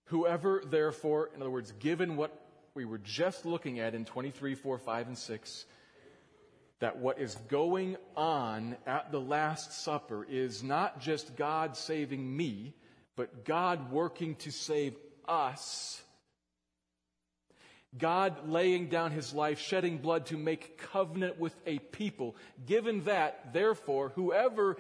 Whoever, 0.06 0.64
therefore, 0.66 1.30
in 1.36 1.42
other 1.42 1.52
words, 1.52 1.74
given 1.80 2.16
what 2.16 2.34
we 2.74 2.86
were 2.86 2.98
just 2.98 3.46
looking 3.46 3.80
at 3.80 3.94
in 3.94 4.06
23, 4.06 4.56
4, 4.56 4.78
5, 4.78 5.08
and 5.08 5.18
6 5.18 5.66
that 6.80 6.98
what 6.98 7.20
is 7.20 7.36
going 7.50 7.98
on 8.16 8.78
at 8.88 9.12
the 9.12 9.20
Last 9.20 9.84
Supper 9.84 10.26
is 10.30 10.64
not 10.64 11.02
just 11.02 11.36
God 11.36 11.76
saving 11.76 12.36
me, 12.36 12.74
but 13.16 13.44
God 13.44 13.92
working 13.92 14.36
to 14.36 14.52
save 14.52 14.96
us. 15.28 16.02
God 17.98 18.48
laying 18.48 18.88
down 18.88 19.12
his 19.12 19.34
life, 19.34 19.60
shedding 19.60 19.98
blood 19.98 20.28
to 20.28 20.38
make 20.38 20.78
covenant 20.78 21.40
with 21.40 21.56
a 21.66 21.80
people. 21.80 22.36
Given 22.66 23.04
that, 23.06 23.54
therefore, 23.54 24.10
whoever 24.16 24.78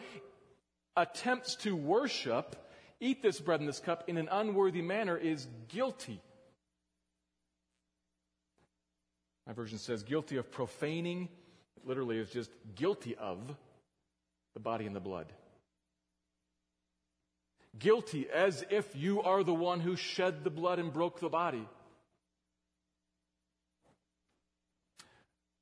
attempts 0.95 1.55
to 1.57 1.75
worship, 1.75 2.55
eat 2.99 3.21
this 3.23 3.39
bread 3.39 3.59
and 3.59 3.69
this 3.69 3.79
cup 3.79 4.03
in 4.07 4.17
an 4.17 4.29
unworthy 4.31 4.81
manner 4.81 5.17
is 5.17 5.47
guilty 5.69 6.21
My 9.49 9.55
version 9.55 9.79
says 9.79 10.03
guilty 10.03 10.37
of 10.37 10.51
profaning. 10.51 11.27
It 11.75 11.87
literally 11.87 12.19
is 12.19 12.29
just 12.29 12.51
guilty 12.75 13.15
of 13.15 13.39
the 14.53 14.59
body 14.59 14.85
and 14.85 14.95
the 14.95 14.99
blood. 14.99 15.25
Guilty 17.79 18.27
as 18.31 18.63
if 18.69 18.95
you 18.95 19.23
are 19.23 19.43
the 19.43 19.53
one 19.53 19.79
who 19.79 19.95
shed 19.95 20.43
the 20.43 20.51
blood 20.51 20.77
and 20.77 20.93
broke 20.93 21.19
the 21.19 21.29
body. 21.29 21.67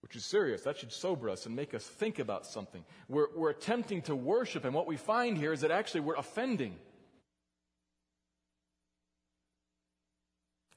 Which 0.07 0.15
is 0.15 0.25
serious. 0.25 0.61
That 0.61 0.77
should 0.77 0.93
sober 0.93 1.29
us 1.29 1.45
and 1.45 1.55
make 1.55 1.73
us 1.73 1.85
think 1.85 2.19
about 2.19 2.45
something. 2.45 2.85
We're, 3.09 3.27
we're 3.35 3.49
attempting 3.49 4.03
to 4.03 4.15
worship, 4.15 4.63
and 4.63 4.73
what 4.73 4.87
we 4.87 4.95
find 4.95 5.37
here 5.37 5.51
is 5.51 5.61
that 5.61 5.71
actually 5.71 5.99
we're 6.01 6.15
offending. 6.15 6.75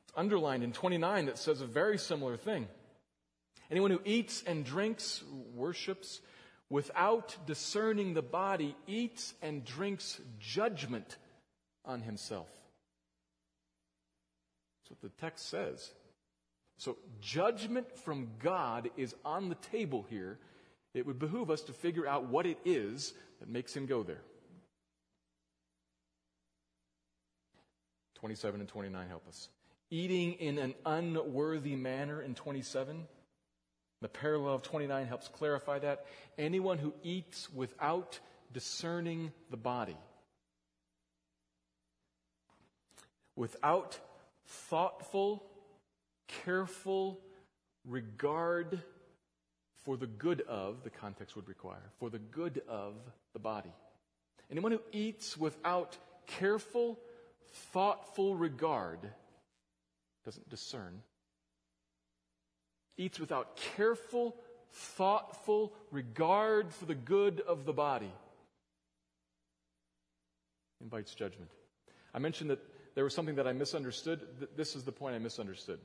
It's 0.02 0.12
underlined 0.16 0.64
in 0.64 0.72
29 0.72 1.26
that 1.26 1.38
says 1.38 1.60
a 1.60 1.66
very 1.66 1.96
similar 1.96 2.36
thing. 2.36 2.66
Anyone 3.70 3.92
who 3.92 4.00
eats 4.04 4.42
and 4.44 4.64
drinks, 4.64 5.22
worships, 5.54 6.20
without 6.68 7.36
discerning 7.46 8.14
the 8.14 8.22
body, 8.22 8.74
eats 8.88 9.32
and 9.42 9.64
drinks 9.64 10.20
judgment 10.40 11.18
on 11.84 12.00
himself. 12.00 12.48
That's 14.80 14.90
what 14.90 15.02
the 15.02 15.20
text 15.20 15.48
says. 15.48 15.92
So, 16.80 16.96
judgment 17.20 17.94
from 17.94 18.30
God 18.42 18.88
is 18.96 19.14
on 19.22 19.50
the 19.50 19.54
table 19.54 20.06
here. 20.08 20.38
It 20.94 21.06
would 21.06 21.18
behoove 21.18 21.50
us 21.50 21.60
to 21.62 21.74
figure 21.74 22.06
out 22.06 22.28
what 22.28 22.46
it 22.46 22.56
is 22.64 23.12
that 23.38 23.50
makes 23.50 23.76
him 23.76 23.84
go 23.84 24.02
there. 24.02 24.22
27 28.14 28.60
and 28.60 28.68
29 28.68 29.08
help 29.08 29.28
us. 29.28 29.50
Eating 29.90 30.32
in 30.34 30.58
an 30.58 30.74
unworthy 30.86 31.76
manner 31.76 32.22
in 32.22 32.34
27 32.34 33.06
the 34.00 34.08
parallel 34.08 34.54
of 34.54 34.62
29 34.62 35.06
helps 35.06 35.28
clarify 35.28 35.78
that. 35.80 36.06
Anyone 36.38 36.78
who 36.78 36.94
eats 37.02 37.52
without 37.52 38.18
discerning 38.50 39.32
the 39.50 39.58
body, 39.58 39.96
without 43.36 43.98
thoughtful, 44.46 45.44
careful 46.44 47.20
regard 47.84 48.80
for 49.84 49.96
the 49.96 50.06
good 50.06 50.42
of, 50.42 50.82
the 50.84 50.90
context 50.90 51.36
would 51.36 51.48
require, 51.48 51.90
for 51.98 52.10
the 52.10 52.18
good 52.18 52.62
of 52.68 52.94
the 53.32 53.38
body. 53.38 53.72
Anyone 54.50 54.72
who 54.72 54.82
eats 54.92 55.36
without 55.36 55.96
careful, 56.26 56.98
thoughtful 57.72 58.36
regard 58.36 58.98
doesn't 60.24 60.48
discern 60.50 61.00
eats 63.00 63.18
without 63.18 63.56
careful, 63.56 64.36
thoughtful 64.72 65.72
regard 65.90 66.72
for 66.72 66.84
the 66.84 66.94
good 66.94 67.40
of 67.40 67.64
the 67.64 67.72
body 67.72 68.12
invites 70.82 71.14
judgment. 71.14 71.50
I 72.14 72.18
mentioned 72.18 72.50
that 72.50 72.60
there 72.94 73.04
was 73.04 73.14
something 73.14 73.36
that 73.36 73.46
I 73.46 73.52
misunderstood. 73.52 74.48
This 74.56 74.76
is 74.76 74.84
the 74.84 74.92
point 74.92 75.14
I 75.14 75.18
misunderstood. 75.18 75.80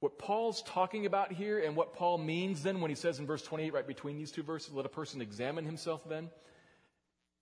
What 0.00 0.18
Paul's 0.18 0.62
talking 0.62 1.06
about 1.06 1.32
here 1.32 1.58
and 1.58 1.74
what 1.74 1.94
Paul 1.94 2.18
means 2.18 2.62
then 2.62 2.80
when 2.80 2.90
he 2.90 2.94
says 2.94 3.18
in 3.18 3.26
verse 3.26 3.42
28, 3.42 3.72
right 3.72 3.86
between 3.86 4.16
these 4.16 4.30
two 4.30 4.42
verses, 4.42 4.72
let 4.72 4.84
a 4.84 4.90
person 4.90 5.22
examine 5.22 5.64
himself 5.64 6.06
then, 6.08 6.30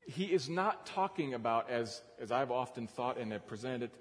he 0.07 0.25
is 0.25 0.49
not 0.49 0.87
talking 0.87 1.35
about, 1.35 1.71
as, 1.71 2.03
as 2.21 2.31
I've 2.31 2.51
often 2.51 2.87
thought 2.87 3.19
and 3.19 3.33
have 3.33 3.47
presented 3.47 3.85
it, 3.85 3.95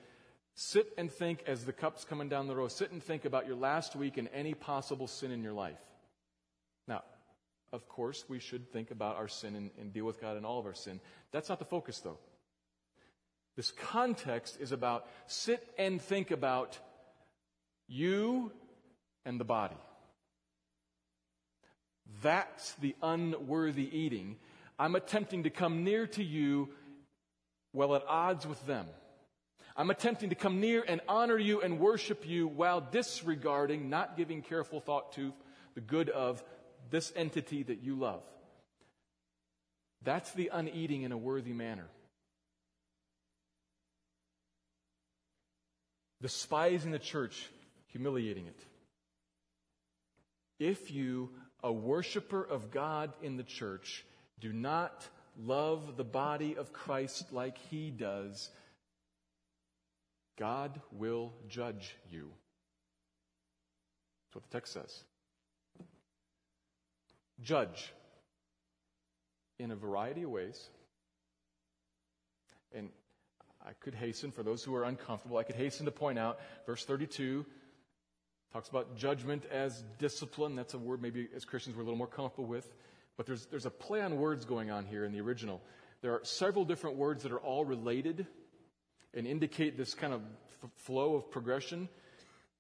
sit 0.56 0.88
and 0.98 1.12
think 1.12 1.44
as 1.48 1.66
the 1.66 1.74
cup's 1.74 2.04
coming 2.04 2.30
down 2.30 2.48
the 2.48 2.56
road, 2.56 2.72
sit 2.72 2.92
and 2.92 3.02
think 3.02 3.26
about 3.26 3.48
your 3.48 3.56
last 3.56 3.96
week 3.96 4.18
and 4.18 4.30
any 4.34 4.54
possible 4.54 5.08
sin 5.08 5.32
in 5.32 5.42
your 5.42 5.54
life. 5.54 5.80
Now, 6.88 7.04
of 7.72 7.88
course, 7.88 8.26
we 8.28 8.40
should 8.40 8.72
think 8.72 8.92
about 8.92 9.16
our 9.16 9.28
sin 9.28 9.56
and, 9.56 9.72
and 9.80 9.92
deal 9.92 10.06
with 10.06 10.22
God 10.22 10.38
in 10.38 10.46
all 10.46 10.60
of 10.60 10.66
our 10.66 10.76
sin. 10.76 11.00
That's 11.32 11.50
not 11.50 11.60
the 11.60 11.66
focus, 11.66 12.00
though. 12.00 12.20
This 13.56 13.72
context 13.72 14.58
is 14.60 14.72
about 14.72 15.08
sit 15.28 15.68
and 15.78 16.02
think 16.02 16.32
about 16.32 16.78
you 17.88 18.52
and 19.26 19.40
the 19.40 19.46
body. 19.46 19.78
That's 22.22 22.74
the 22.74 22.96
unworthy 23.02 23.90
eating. 23.98 24.38
I'm 24.78 24.96
attempting 24.96 25.44
to 25.44 25.50
come 25.50 25.84
near 25.84 26.08
to 26.08 26.24
you 26.24 26.70
while 27.72 27.96
at 27.96 28.06
odds 28.08 28.46
with 28.46 28.66
them. 28.66 28.86
I'm 29.76 29.90
attempting 29.90 30.30
to 30.30 30.36
come 30.36 30.60
near 30.60 30.84
and 30.88 31.02
honor 31.08 31.38
you 31.38 31.62
and 31.62 31.80
worship 31.80 32.28
you 32.28 32.48
while 32.48 32.82
disregarding, 32.82 33.90
not 33.90 34.18
giving 34.18 34.42
careful 34.42 34.80
thought 34.80 35.14
to 35.14 35.34
the 35.74 35.82
good 35.82 36.10
of 36.10 36.44
this 36.92 37.12
entity 37.16 37.64
that 37.64 37.82
you 37.82 37.96
love. 37.96 38.22
That's 40.04 40.32
the 40.34 40.52
uneating 40.54 41.02
in 41.02 41.12
a 41.12 41.18
worthy 41.18 41.54
manner. 41.54 41.88
Despising 46.22 46.92
the 46.92 47.00
church, 47.00 47.50
humiliating 47.94 48.48
it. 48.48 48.60
If 50.60 50.92
you, 50.92 51.30
a 51.64 51.72
worshiper 51.72 52.44
of 52.44 52.72
God 52.72 53.14
in 53.22 53.38
the 53.38 53.44
church, 53.44 54.06
do 54.40 54.52
not 54.52 55.08
love 55.40 55.96
the 55.96 56.04
body 56.04 56.58
of 56.58 56.74
Christ 56.74 57.32
like 57.32 57.58
he 57.70 57.90
does, 57.92 58.50
God 60.38 60.82
will 60.92 61.34
judge 61.48 61.96
you. 62.12 62.32
That's 64.26 64.36
what 64.36 64.44
the 64.50 64.58
text 64.58 64.74
says. 64.74 65.04
Judge 67.42 67.94
in 69.60 69.72
a 69.72 69.76
variety 69.76 70.24
of 70.24 70.32
ways. 70.32 70.70
And 72.76 72.90
I 73.66 73.74
could 73.80 73.94
hasten, 73.94 74.32
for 74.32 74.44
those 74.44 74.64
who 74.64 74.74
are 74.76 74.84
uncomfortable, 74.84 75.38
I 75.38 75.44
could 75.44 75.56
hasten 75.56 75.86
to 75.86 75.92
point 75.92 76.18
out 76.18 76.40
verse 76.66 76.84
32 76.84 77.46
talks 78.54 78.70
about 78.70 78.96
judgment 78.96 79.44
as 79.52 79.84
discipline. 79.98 80.56
That's 80.56 80.76
a 80.76 80.78
word 80.78 81.02
maybe 81.02 81.28
as 81.36 81.44
Christians 81.44 81.76
we're 81.76 81.82
a 81.82 81.86
little 81.86 81.98
more 81.98 82.08
comfortable 82.08 82.46
with. 82.46 82.72
But 83.18 83.26
there's, 83.26 83.48
there's 83.48 83.66
a 83.66 83.72
play 83.72 84.02
on 84.02 84.18
words 84.18 84.46
going 84.46 84.70
on 84.70 84.86
here 84.86 85.06
in 85.06 85.12
the 85.12 85.22
original. 85.22 85.62
There 86.02 86.12
are 86.14 86.22
several 86.24 86.64
different 86.64 86.98
words 86.98 87.24
that 87.24 87.32
are 87.32 87.40
all 87.40 87.66
related 87.66 88.28
and 89.14 89.26
indicate 89.26 89.78
this 89.78 89.94
kind 89.94 90.14
of 90.14 90.22
f- 90.64 90.70
flow 90.76 91.16
of 91.16 91.32
progression. 91.32 91.90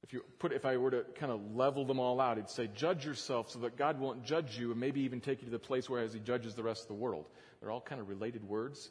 If 0.04 0.14
you 0.14 0.24
put, 0.40 0.52
if 0.52 0.66
I 0.66 0.78
were 0.78 0.92
to 0.92 1.06
kind 1.16 1.32
of 1.32 1.56
level 1.56 1.86
them 1.86 2.00
all 2.00 2.20
out, 2.20 2.38
it'd 2.38 2.50
say, 2.50 2.70
judge 2.76 3.06
yourself 3.06 3.52
so 3.52 3.60
that 3.60 3.78
God 3.78 4.00
won't 4.00 4.26
judge 4.26 4.58
you 4.58 4.72
and 4.72 4.80
maybe 4.80 5.02
even 5.02 5.22
take 5.22 5.42
you 5.42 5.46
to 5.46 5.52
the 5.52 5.60
place 5.60 5.90
where 5.90 6.02
as 6.02 6.14
he 6.14 6.20
judges 6.20 6.56
the 6.56 6.64
rest 6.64 6.84
of 6.84 6.88
the 6.88 6.94
world. 6.96 7.26
They're 7.60 7.72
all 7.72 7.82
kind 7.82 8.02
of 8.02 8.10
related 8.10 8.44
words. 8.48 8.90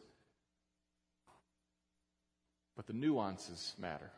But 2.77 2.87
the 2.87 2.95
nuances 2.95 3.75
matter. 3.79 4.11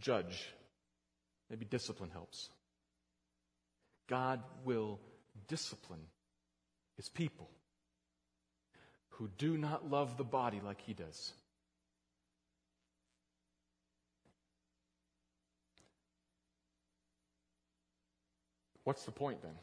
Judge. 0.00 0.52
Maybe 1.50 1.64
discipline 1.64 2.10
helps. 2.10 2.50
God 4.08 4.42
will 4.64 5.00
discipline 5.48 6.06
his 6.96 7.08
people 7.08 7.48
who 9.10 9.28
do 9.38 9.56
not 9.56 9.90
love 9.90 10.16
the 10.16 10.24
body 10.24 10.60
like 10.64 10.80
he 10.80 10.94
does. 10.94 11.32
What's 18.84 19.04
the 19.04 19.12
point 19.12 19.42
then? 19.42 19.54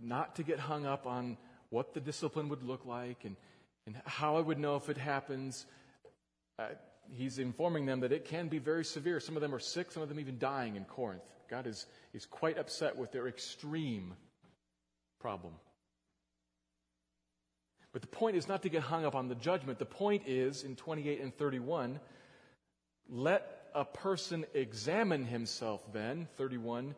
Not 0.00 0.36
to 0.36 0.42
get 0.42 0.58
hung 0.58 0.84
up 0.84 1.06
on 1.06 1.36
what 1.70 1.94
the 1.94 2.00
discipline 2.00 2.48
would 2.48 2.64
look 2.64 2.86
like 2.86 3.24
and, 3.24 3.36
and 3.86 3.96
how 4.04 4.36
I 4.36 4.40
would 4.40 4.58
know 4.58 4.76
if 4.76 4.88
it 4.88 4.96
happens. 4.96 5.64
Uh, 6.58 6.68
he's 7.12 7.38
informing 7.38 7.86
them 7.86 8.00
that 8.00 8.12
it 8.12 8.24
can 8.24 8.48
be 8.48 8.58
very 8.58 8.84
severe. 8.84 9.20
Some 9.20 9.36
of 9.36 9.42
them 9.42 9.54
are 9.54 9.60
sick, 9.60 9.90
some 9.90 10.02
of 10.02 10.08
them 10.08 10.20
even 10.20 10.38
dying 10.38 10.76
in 10.76 10.84
Corinth. 10.84 11.22
God 11.48 11.66
is, 11.66 11.86
is 12.12 12.26
quite 12.26 12.58
upset 12.58 12.96
with 12.96 13.12
their 13.12 13.26
extreme 13.28 14.14
problem. 15.20 15.54
But 17.92 18.02
the 18.02 18.08
point 18.08 18.36
is 18.36 18.48
not 18.48 18.62
to 18.62 18.68
get 18.68 18.82
hung 18.82 19.04
up 19.04 19.14
on 19.14 19.28
the 19.28 19.34
judgment. 19.34 19.78
The 19.78 19.86
point 19.86 20.24
is, 20.26 20.62
in 20.62 20.76
28 20.76 21.20
and 21.20 21.34
31, 21.36 21.98
let 23.08 23.70
a 23.74 23.84
person 23.84 24.44
examine 24.54 25.24
himself 25.24 25.82
then, 25.92 26.28
31. 26.36 26.94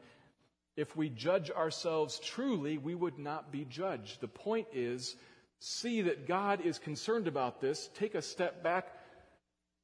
If 0.76 0.96
we 0.96 1.08
judge 1.08 1.50
ourselves 1.50 2.18
truly, 2.18 2.78
we 2.78 2.94
would 2.94 3.18
not 3.18 3.52
be 3.52 3.64
judged. 3.64 4.20
The 4.20 4.28
point 4.28 4.66
is, 4.72 5.14
see 5.60 6.02
that 6.02 6.26
God 6.26 6.60
is 6.62 6.78
concerned 6.78 7.28
about 7.28 7.60
this, 7.60 7.90
take 7.94 8.14
a 8.14 8.22
step 8.22 8.62
back, 8.62 8.88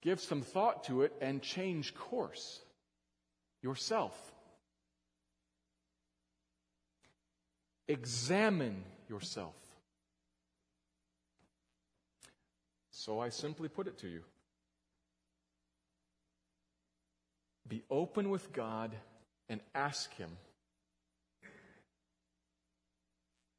give 0.03 0.21
some 0.21 0.43
thought 0.43 0.85
to 0.85 1.03
it, 1.03 1.13
and 1.21 1.43
change 1.43 1.95
course 1.95 2.61
yourself. 3.63 4.15
Examine 7.89 8.83
yourself. 9.09 9.55
So 12.91 13.21
I 13.21 13.29
simply 13.29 13.69
put 13.69 13.87
it 13.87 13.99
to 13.99 14.09
you 14.09 14.23
be 17.69 17.83
open 17.91 18.31
with 18.31 18.53
God 18.53 18.95
and 19.49 19.61
ask 19.75 20.15
Him 20.15 20.31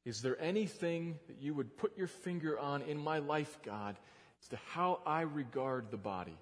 Is 0.05 0.21
there 0.21 0.41
anything 0.41 1.19
that 1.27 1.41
you 1.41 1.53
would 1.53 1.75
put 1.77 1.97
your 1.97 2.07
finger 2.07 2.57
on 2.57 2.81
in 2.83 2.97
my 2.97 3.19
life, 3.19 3.59
God, 3.65 3.97
as 4.41 4.49
to 4.49 4.57
how 4.73 4.99
I 5.05 5.21
regard 5.21 5.91
the 5.91 5.97
body? 5.97 6.37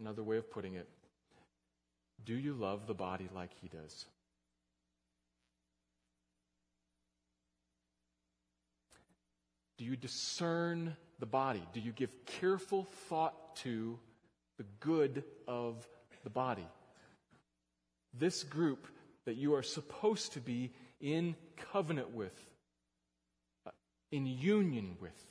Another 0.00 0.22
way 0.22 0.36
of 0.38 0.50
putting 0.50 0.74
it 0.74 0.88
do 2.24 2.34
you 2.34 2.52
love 2.52 2.86
the 2.86 2.94
body 2.94 3.28
like 3.34 3.50
He 3.60 3.68
does? 3.68 4.06
Do 9.78 9.84
you 9.84 9.96
discern 9.96 10.94
the 11.20 11.26
body? 11.26 11.62
Do 11.72 11.80
you 11.80 11.92
give 11.92 12.10
careful 12.26 12.84
thought 13.08 13.56
to 13.56 13.98
the 14.58 14.66
good 14.78 15.24
of 15.48 15.88
the 16.22 16.30
body? 16.30 16.66
This 18.12 18.42
group 18.42 18.86
that 19.24 19.36
you 19.36 19.54
are 19.54 19.62
supposed 19.62 20.34
to 20.34 20.40
be 20.40 20.72
in 21.00 21.34
covenant 21.72 22.10
with, 22.10 22.34
uh, 23.66 23.70
in 24.12 24.26
union 24.26 24.96
with. 25.00 25.24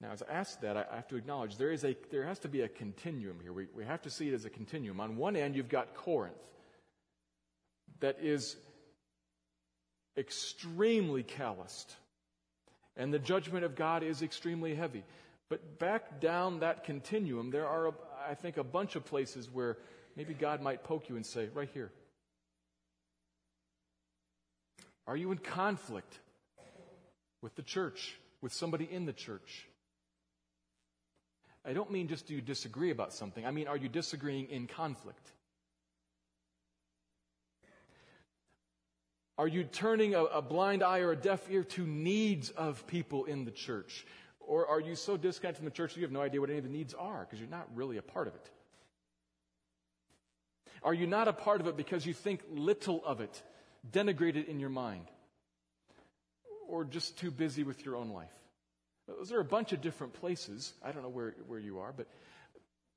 Now, 0.00 0.12
as 0.12 0.22
I 0.22 0.32
ask 0.32 0.60
that, 0.60 0.76
I 0.76 0.94
have 0.94 1.08
to 1.08 1.16
acknowledge 1.16 1.56
there, 1.56 1.72
is 1.72 1.84
a, 1.84 1.96
there 2.10 2.24
has 2.24 2.38
to 2.40 2.48
be 2.48 2.60
a 2.60 2.68
continuum 2.68 3.38
here. 3.42 3.52
We, 3.52 3.66
we 3.74 3.84
have 3.84 4.02
to 4.02 4.10
see 4.10 4.28
it 4.28 4.34
as 4.34 4.44
a 4.44 4.50
continuum. 4.50 5.00
On 5.00 5.16
one 5.16 5.34
end, 5.34 5.56
you've 5.56 5.68
got 5.68 5.94
Corinth, 5.94 6.36
that 8.00 8.18
is 8.22 8.56
extremely 10.16 11.24
calloused. 11.24 11.94
And 12.96 13.12
the 13.12 13.18
judgment 13.18 13.64
of 13.64 13.74
God 13.74 14.02
is 14.04 14.22
extremely 14.22 14.74
heavy. 14.74 15.02
But 15.48 15.78
back 15.78 16.20
down 16.20 16.60
that 16.60 16.84
continuum, 16.84 17.50
there 17.50 17.66
are, 17.66 17.94
I 18.28 18.34
think, 18.34 18.56
a 18.56 18.64
bunch 18.64 18.96
of 18.96 19.04
places 19.04 19.48
where 19.50 19.78
maybe 20.14 20.34
God 20.34 20.60
might 20.60 20.84
poke 20.84 21.08
you 21.08 21.16
and 21.16 21.24
say, 21.24 21.48
right 21.54 21.70
here. 21.72 21.90
Are 25.06 25.16
you 25.16 25.32
in 25.32 25.38
conflict 25.38 26.18
with 27.40 27.54
the 27.56 27.62
church, 27.62 28.16
with 28.42 28.52
somebody 28.52 28.86
in 28.90 29.06
the 29.06 29.12
church? 29.12 29.67
I 31.68 31.74
don't 31.74 31.90
mean 31.90 32.08
just 32.08 32.26
do 32.26 32.34
you 32.34 32.40
disagree 32.40 32.90
about 32.90 33.12
something. 33.12 33.44
I 33.44 33.50
mean, 33.50 33.68
are 33.68 33.76
you 33.76 33.90
disagreeing 33.90 34.46
in 34.48 34.66
conflict? 34.66 35.30
Are 39.36 39.46
you 39.46 39.64
turning 39.64 40.14
a, 40.14 40.24
a, 40.24 40.40
blind 40.40 40.82
eye 40.82 41.00
or 41.00 41.12
a 41.12 41.16
deaf 41.16 41.46
ear 41.50 41.64
to 41.64 41.86
needs 41.86 42.48
of 42.48 42.86
people 42.86 43.26
in 43.26 43.44
the 43.44 43.50
church? 43.50 44.06
Or 44.40 44.66
are 44.66 44.80
you 44.80 44.96
so 44.96 45.18
disconnected 45.18 45.58
from 45.58 45.66
the 45.66 45.70
church 45.70 45.92
that 45.92 46.00
you 46.00 46.06
have 46.06 46.12
no 46.12 46.22
idea 46.22 46.40
what 46.40 46.48
any 46.48 46.58
of 46.58 46.64
the 46.64 46.70
needs 46.70 46.94
are 46.94 47.20
because 47.20 47.38
you're 47.38 47.50
not 47.50 47.68
really 47.74 47.98
a 47.98 48.02
part 48.02 48.28
of 48.28 48.34
it? 48.34 48.50
Are 50.82 50.94
you 50.94 51.06
not 51.06 51.28
a 51.28 51.34
part 51.34 51.60
of 51.60 51.66
it 51.66 51.76
because 51.76 52.06
you 52.06 52.14
think 52.14 52.40
little 52.50 53.04
of 53.04 53.20
it, 53.20 53.42
denigrate 53.92 54.36
it 54.36 54.48
in 54.48 54.58
your 54.58 54.70
mind? 54.70 55.04
Or 56.66 56.84
just 56.84 57.18
too 57.18 57.30
busy 57.30 57.62
with 57.62 57.84
your 57.84 57.96
own 57.96 58.08
life? 58.08 58.37
Those 59.08 59.32
are 59.32 59.40
a 59.40 59.44
bunch 59.44 59.72
of 59.72 59.80
different 59.80 60.12
places. 60.12 60.74
I 60.84 60.92
don't 60.92 61.02
know 61.02 61.08
where, 61.08 61.34
where 61.46 61.58
you 61.58 61.80
are, 61.80 61.92
but 61.96 62.06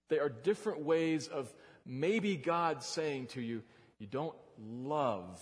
they 0.09 0.19
are 0.19 0.29
different 0.29 0.83
ways 0.83 1.27
of 1.27 1.51
maybe 1.85 2.35
God 2.35 2.83
saying 2.83 3.27
to 3.27 3.41
you, 3.41 3.63
You 3.97 4.07
don't 4.07 4.35
love 4.59 5.41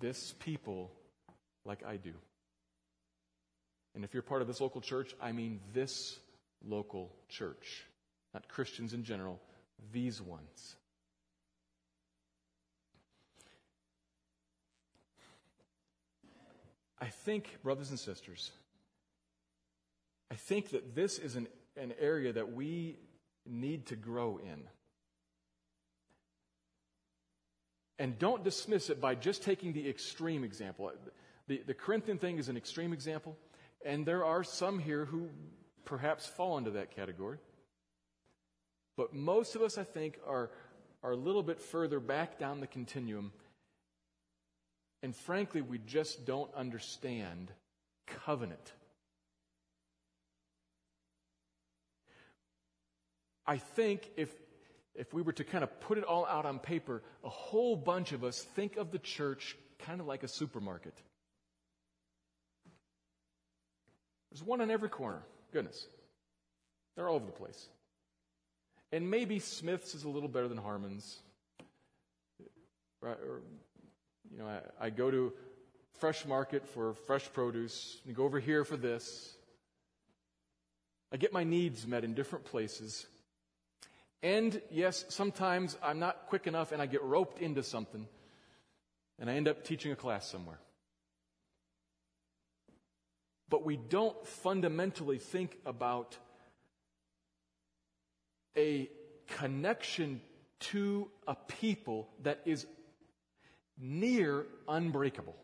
this 0.00 0.34
people 0.38 0.92
like 1.64 1.82
I 1.82 1.96
do. 1.96 2.12
And 3.94 4.04
if 4.04 4.12
you're 4.12 4.22
part 4.22 4.42
of 4.42 4.48
this 4.48 4.60
local 4.60 4.82
church, 4.82 5.14
I 5.20 5.32
mean 5.32 5.60
this 5.72 6.18
local 6.62 7.10
church, 7.28 7.84
not 8.34 8.48
Christians 8.48 8.92
in 8.92 9.02
general, 9.02 9.40
these 9.92 10.20
ones. 10.20 10.76
I 17.00 17.06
think, 17.06 17.62
brothers 17.62 17.90
and 17.90 17.98
sisters, 17.98 18.50
I 20.30 20.34
think 20.34 20.70
that 20.70 20.94
this 20.94 21.18
is 21.18 21.36
an, 21.36 21.48
an 21.76 21.92
area 22.00 22.32
that 22.32 22.52
we 22.52 22.98
need 23.46 23.86
to 23.86 23.96
grow 23.96 24.38
in. 24.42 24.62
And 27.98 28.18
don't 28.18 28.42
dismiss 28.42 28.90
it 28.90 29.00
by 29.00 29.14
just 29.14 29.42
taking 29.42 29.72
the 29.72 29.88
extreme 29.88 30.42
example. 30.44 30.90
The, 31.46 31.62
the 31.66 31.74
Corinthian 31.74 32.18
thing 32.18 32.38
is 32.38 32.48
an 32.48 32.56
extreme 32.56 32.92
example, 32.92 33.36
and 33.84 34.04
there 34.04 34.24
are 34.24 34.42
some 34.42 34.78
here 34.78 35.04
who 35.04 35.28
perhaps 35.84 36.26
fall 36.26 36.58
into 36.58 36.72
that 36.72 36.90
category. 36.90 37.38
But 38.96 39.14
most 39.14 39.54
of 39.54 39.62
us, 39.62 39.78
I 39.78 39.84
think, 39.84 40.18
are, 40.26 40.50
are 41.02 41.12
a 41.12 41.16
little 41.16 41.42
bit 41.42 41.60
further 41.60 42.00
back 42.00 42.38
down 42.38 42.60
the 42.60 42.66
continuum. 42.66 43.32
And 45.02 45.14
frankly, 45.14 45.60
we 45.60 45.78
just 45.78 46.24
don't 46.24 46.52
understand 46.54 47.52
covenant. 48.06 48.72
I 53.46 53.58
think 53.58 54.10
if, 54.16 54.30
if 54.94 55.12
we 55.12 55.22
were 55.22 55.32
to 55.32 55.44
kind 55.44 55.64
of 55.64 55.80
put 55.80 55.98
it 55.98 56.04
all 56.04 56.26
out 56.26 56.46
on 56.46 56.58
paper, 56.58 57.02
a 57.22 57.28
whole 57.28 57.76
bunch 57.76 58.12
of 58.12 58.24
us 58.24 58.40
think 58.40 58.76
of 58.76 58.90
the 58.90 58.98
church 58.98 59.56
kind 59.78 60.00
of 60.00 60.06
like 60.06 60.22
a 60.22 60.28
supermarket. 60.28 60.94
There's 64.30 64.42
one 64.42 64.60
on 64.60 64.70
every 64.70 64.88
corner. 64.88 65.22
Goodness. 65.52 65.86
They're 66.96 67.08
all 67.08 67.16
over 67.16 67.26
the 67.26 67.32
place. 67.32 67.68
And 68.92 69.10
maybe 69.10 69.38
Smith's 69.38 69.94
is 69.94 70.04
a 70.04 70.08
little 70.08 70.28
better 70.28 70.48
than 70.48 70.58
Harmon's. 70.58 71.18
Right? 73.00 73.16
Or, 73.16 73.42
you 74.30 74.38
know, 74.38 74.46
I, 74.46 74.86
I 74.86 74.90
go 74.90 75.10
to 75.10 75.32
fresh 75.98 76.24
market 76.26 76.66
for 76.66 76.94
fresh 76.94 77.32
produce, 77.32 78.00
and 78.06 78.14
go 78.14 78.24
over 78.24 78.40
here 78.40 78.64
for 78.64 78.76
this. 78.76 79.36
I 81.12 81.16
get 81.16 81.32
my 81.32 81.44
needs 81.44 81.86
met 81.86 82.02
in 82.02 82.14
different 82.14 82.44
places. 82.44 83.06
And 84.24 84.58
yes, 84.70 85.04
sometimes 85.10 85.76
I'm 85.82 85.98
not 85.98 86.28
quick 86.28 86.46
enough 86.46 86.72
and 86.72 86.80
I 86.80 86.86
get 86.86 87.02
roped 87.02 87.42
into 87.42 87.62
something 87.62 88.08
and 89.18 89.28
I 89.28 89.34
end 89.34 89.48
up 89.48 89.64
teaching 89.64 89.92
a 89.92 89.96
class 89.96 90.26
somewhere. 90.26 90.58
But 93.50 93.66
we 93.66 93.76
don't 93.76 94.26
fundamentally 94.26 95.18
think 95.18 95.58
about 95.66 96.16
a 98.56 98.88
connection 99.36 100.22
to 100.60 101.10
a 101.28 101.34
people 101.34 102.08
that 102.22 102.40
is 102.46 102.64
near 103.78 104.46
unbreakable. 104.66 105.36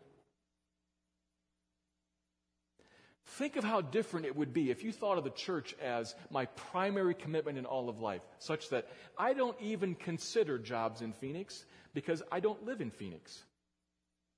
Think 3.34 3.54
of 3.54 3.62
how 3.62 3.80
different 3.80 4.26
it 4.26 4.34
would 4.34 4.52
be 4.52 4.70
if 4.70 4.82
you 4.82 4.90
thought 4.90 5.16
of 5.16 5.22
the 5.22 5.30
church 5.30 5.74
as 5.80 6.16
my 6.30 6.46
primary 6.46 7.14
commitment 7.14 7.58
in 7.58 7.64
all 7.64 7.88
of 7.88 8.00
life, 8.00 8.22
such 8.40 8.70
that 8.70 8.88
I 9.16 9.34
don't 9.34 9.56
even 9.60 9.94
consider 9.94 10.58
jobs 10.58 11.00
in 11.00 11.12
Phoenix 11.12 11.64
because 11.94 12.24
I 12.32 12.40
don't 12.40 12.64
live 12.66 12.80
in 12.80 12.90
Phoenix. 12.90 13.44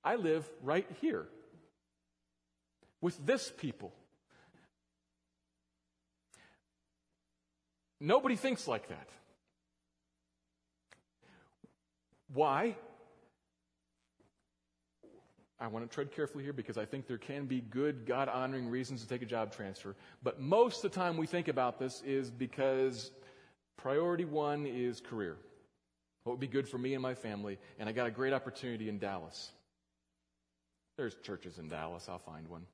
I 0.05 0.17
live 0.17 0.49
right 0.63 0.87
here 1.01 1.27
with 3.01 3.19
this 3.25 3.51
people. 3.51 3.95
Nobody 7.99 8.37
thinks 8.37 8.69
like 8.69 8.89
that. 8.89 9.09
Why? 12.35 12.77
I 15.63 15.69
want 15.69 15.89
to 15.89 15.95
tread 15.95 16.11
carefully 16.11 16.43
here 16.43 16.53
because 16.53 16.77
I 16.77 16.85
think 16.85 17.07
there 17.07 17.19
can 17.19 17.47
be 17.47 17.61
good, 17.61 18.05
God 18.05 18.29
honoring 18.29 18.69
reasons 18.69 19.01
to 19.03 19.09
take 19.09 19.23
a 19.23 19.27
job 19.27 19.55
transfer. 19.55 19.95
But 20.21 20.41
most 20.41 20.85
of 20.85 20.91
the 20.91 20.99
time 20.99 21.17
we 21.17 21.29
think 21.29 21.47
about 21.47 21.79
this 21.79 22.03
is 22.05 22.33
because 22.33 23.13
priority 23.77 24.25
one 24.25 24.67
is 24.67 25.01
career. 25.01 25.37
What 26.25 26.33
would 26.33 26.41
be 26.41 26.49
good 26.49 26.69
for 26.69 26.79
me 26.79 26.95
and 26.95 27.03
my 27.03 27.15
family? 27.15 27.59
And 27.79 27.89
I 27.89 27.93
got 27.93 28.09
a 28.09 28.11
great 28.11 28.33
opportunity 28.33 28.89
in 28.89 28.99
Dallas. 28.99 29.53
There's 30.97 31.15
churches 31.23 31.59
in 31.59 31.69
Dallas, 31.69 32.09
I'll 32.09 32.19
find 32.19 32.49
one. 32.49 32.67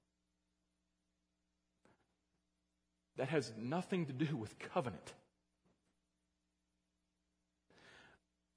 That 3.18 3.28
has 3.28 3.52
nothing 3.58 4.06
to 4.06 4.14
do 4.14 4.34
with 4.34 4.58
covenant. 4.58 5.12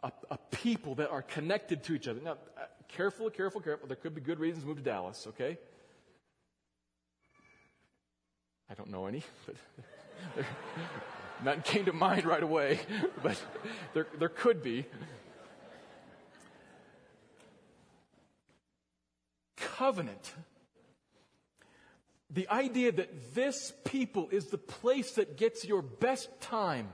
A, 0.04 0.12
a 0.32 0.38
people 0.50 0.96
that 0.96 1.10
are 1.10 1.22
connected 1.22 1.84
to 1.84 1.94
each 1.94 2.08
other. 2.08 2.20
Now, 2.24 2.32
uh, 2.58 2.66
Careful, 2.92 3.30
careful, 3.30 3.62
careful. 3.62 3.88
There 3.88 3.96
could 3.96 4.14
be 4.14 4.22
good 4.22 4.40
reasons 4.40 4.64
to 4.64 4.68
move 4.68 4.78
to 4.78 4.84
Dallas, 4.84 5.26
okay? 5.30 5.58
I 8.70 8.74
don't 8.74 8.90
know 8.90 9.06
any, 9.06 9.24
but 9.46 9.56
none 11.44 11.62
came 11.62 11.86
to 11.86 11.94
mind 11.94 12.26
right 12.26 12.44
away, 12.44 12.80
but 13.24 13.42
there, 13.94 14.08
there 14.20 14.30
could 14.30 14.62
be. 14.62 14.86
Covenant. 19.56 20.34
The 22.30 22.50
idea 22.50 22.92
that 22.92 23.34
this 23.34 23.74
people 23.86 24.28
is 24.32 24.48
the 24.48 24.58
place 24.58 25.14
that 25.14 25.38
gets 25.38 25.66
your 25.66 25.82
best 25.82 26.30
time, 26.42 26.90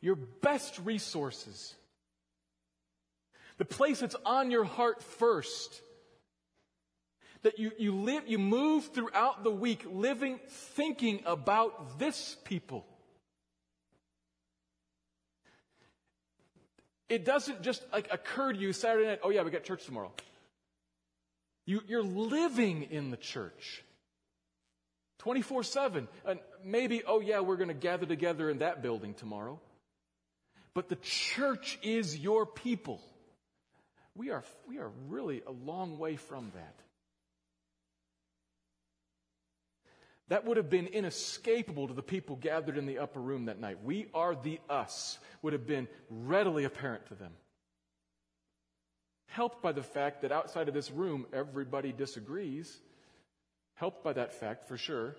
your 0.00 0.16
best 0.16 0.78
resources, 0.84 1.74
the 3.58 3.64
place 3.64 4.00
that's 4.00 4.16
on 4.24 4.50
your 4.50 4.64
heart 4.64 5.02
first. 5.02 5.82
That 7.42 7.60
you, 7.60 7.70
you 7.78 7.94
live, 7.94 8.24
you 8.26 8.36
move 8.36 8.90
throughout 8.92 9.44
the 9.44 9.50
week 9.50 9.84
living, 9.88 10.40
thinking 10.48 11.22
about 11.24 12.00
this 12.00 12.36
people. 12.44 12.84
It 17.08 17.24
doesn't 17.24 17.62
just 17.62 17.82
like 17.92 18.08
occur 18.12 18.52
to 18.52 18.58
you 18.58 18.72
Saturday 18.72 19.06
night, 19.06 19.20
oh 19.22 19.30
yeah, 19.30 19.42
we 19.42 19.50
got 19.50 19.62
church 19.62 19.84
tomorrow. 19.84 20.12
You, 21.64 21.82
you're 21.86 22.02
living 22.02 22.84
in 22.84 23.10
the 23.10 23.16
church. 23.16 23.84
24 25.18 25.62
7. 25.62 26.08
And 26.24 26.40
maybe, 26.64 27.02
oh 27.06 27.20
yeah, 27.20 27.40
we're 27.40 27.56
going 27.56 27.68
to 27.68 27.74
gather 27.74 28.06
together 28.06 28.50
in 28.50 28.58
that 28.58 28.82
building 28.82 29.14
tomorrow. 29.14 29.60
But 30.78 30.88
the 30.88 30.94
church 31.02 31.76
is 31.82 32.16
your 32.16 32.46
people. 32.46 33.00
We 34.14 34.30
are, 34.30 34.44
we 34.68 34.78
are 34.78 34.92
really 35.08 35.42
a 35.44 35.50
long 35.50 35.98
way 35.98 36.14
from 36.14 36.52
that. 36.54 36.74
That 40.28 40.44
would 40.44 40.56
have 40.56 40.70
been 40.70 40.86
inescapable 40.86 41.88
to 41.88 41.94
the 41.94 42.02
people 42.04 42.36
gathered 42.36 42.78
in 42.78 42.86
the 42.86 43.00
upper 43.00 43.18
room 43.18 43.46
that 43.46 43.58
night. 43.58 43.78
We 43.82 44.06
are 44.14 44.36
the 44.36 44.60
us, 44.70 45.18
would 45.42 45.52
have 45.52 45.66
been 45.66 45.88
readily 46.10 46.62
apparent 46.62 47.06
to 47.06 47.16
them. 47.16 47.32
Helped 49.26 49.60
by 49.60 49.72
the 49.72 49.82
fact 49.82 50.22
that 50.22 50.30
outside 50.30 50.68
of 50.68 50.74
this 50.74 50.92
room, 50.92 51.26
everybody 51.32 51.90
disagrees. 51.90 52.72
Helped 53.74 54.04
by 54.04 54.12
that 54.12 54.32
fact, 54.32 54.68
for 54.68 54.78
sure. 54.78 55.16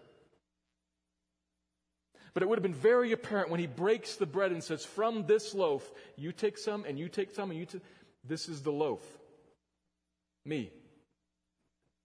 But 2.34 2.44
it 2.44 2.50
would 2.50 2.58
have 2.58 2.64
been 2.64 2.74
very 2.74 3.12
apparent 3.12 3.50
when 3.50 3.60
he 3.60 3.68
breaks 3.68 4.16
the 4.16 4.26
bread 4.26 4.52
and 4.52 4.64
says, 4.64 4.86
From 4.86 5.26
this 5.26 5.54
loaf, 5.54 5.90
you 6.16 6.32
take 6.32 6.58
some, 6.58 6.86
and 6.86 6.98
you 6.98 7.10
take 7.10 7.32
some, 7.32 7.50
and 7.50 7.60
you 7.60 7.66
take. 7.66 7.82
This 8.24 8.50
is 8.50 8.62
the 8.62 8.72
loaf. 8.72 9.04
Me. 10.46 10.72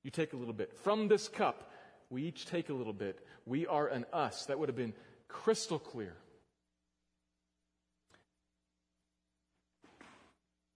You 0.03 0.11
take 0.11 0.33
a 0.33 0.37
little 0.37 0.55
bit. 0.55 0.73
From 0.79 1.09
this 1.09 1.29
cup, 1.29 1.71
we 2.11 2.23
each 2.23 2.47
take 2.47 2.69
a 2.69 2.75
little 2.75 2.93
bit. 2.93 3.19
We 3.47 3.67
are 3.67 3.87
an 3.87 4.07
us. 4.13 4.47
That 4.47 4.59
would 4.59 4.69
have 4.69 4.77
been 4.77 4.95
crystal 5.29 5.79
clear. 5.79 6.15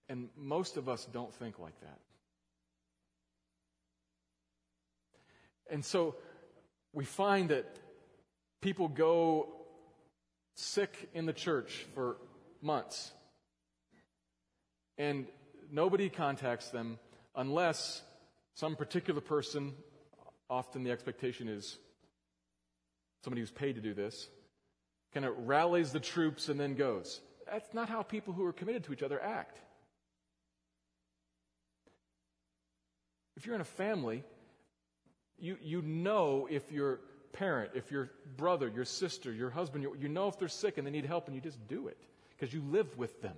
And 0.09 0.29
most 0.35 0.77
of 0.77 0.89
us 0.89 1.05
don't 1.05 1.33
think 1.33 1.59
like 1.59 1.79
that. 1.81 1.99
And 5.69 5.85
so 5.85 6.15
we 6.93 7.05
find 7.05 7.49
that 7.49 7.65
people 8.61 8.87
go 8.87 9.47
sick 10.55 11.09
in 11.13 11.25
the 11.25 11.33
church 11.33 11.85
for 11.93 12.17
months 12.61 13.11
and 14.97 15.25
nobody 15.71 16.09
contacts 16.09 16.69
them 16.69 16.99
unless 17.35 18.01
some 18.55 18.75
particular 18.75 19.21
person 19.21 19.73
often 20.49 20.83
the 20.83 20.91
expectation 20.91 21.47
is 21.47 21.77
somebody 23.23 23.41
who's 23.41 23.51
paid 23.51 23.75
to 23.75 23.81
do 23.81 23.93
this 23.93 24.27
kind 25.13 25.25
of 25.25 25.47
rallies 25.47 25.91
the 25.91 25.99
troops 25.99 26.49
and 26.49 26.59
then 26.59 26.75
goes. 26.75 27.21
That's 27.51 27.73
not 27.73 27.89
how 27.89 28.03
people 28.03 28.33
who 28.33 28.45
are 28.45 28.53
committed 28.53 28.83
to 28.85 28.93
each 28.93 29.03
other 29.03 29.21
act. 29.21 29.59
If 33.35 33.45
you're 33.45 33.55
in 33.55 33.61
a 33.61 33.65
family, 33.65 34.23
you, 35.37 35.57
you 35.61 35.81
know 35.81 36.47
if 36.49 36.71
your 36.71 36.99
parent, 37.33 37.71
if 37.75 37.91
your 37.91 38.11
brother, 38.37 38.67
your 38.67 38.85
sister, 38.85 39.31
your 39.31 39.49
husband, 39.49 39.83
you, 39.83 39.95
you 39.99 40.09
know 40.09 40.27
if 40.27 40.37
they're 40.37 40.47
sick 40.47 40.77
and 40.77 40.85
they 40.85 40.91
need 40.91 41.05
help 41.05 41.27
and 41.27 41.35
you 41.35 41.41
just 41.41 41.67
do 41.67 41.87
it 41.87 41.97
because 42.31 42.53
you 42.53 42.61
live 42.61 42.97
with 42.97 43.21
them. 43.21 43.35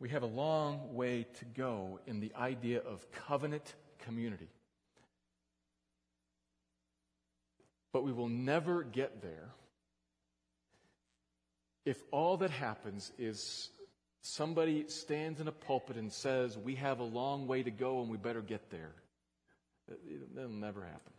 We 0.00 0.10
have 0.10 0.22
a 0.22 0.26
long 0.26 0.94
way 0.94 1.26
to 1.38 1.44
go 1.46 1.98
in 2.06 2.20
the 2.20 2.32
idea 2.38 2.80
of 2.80 3.10
covenant 3.10 3.74
community. 4.00 4.48
But 7.90 8.04
we 8.04 8.12
will 8.12 8.28
never 8.28 8.82
get 8.82 9.22
there 9.22 9.54
if 11.84 12.02
all 12.10 12.36
that 12.38 12.50
happens 12.50 13.12
is 13.18 13.70
somebody 14.24 14.88
stands 14.88 15.40
in 15.40 15.48
a 15.48 15.52
pulpit 15.52 15.96
and 15.96 16.12
says, 16.12 16.56
We 16.56 16.76
have 16.76 16.98
a 16.98 17.04
long 17.04 17.46
way 17.46 17.62
to 17.62 17.70
go 17.70 18.00
and 18.00 18.10
we 18.10 18.16
better 18.16 18.42
get 18.42 18.70
there. 18.70 18.92
That'll 20.34 20.50
never 20.50 20.82
happen. 20.82 21.12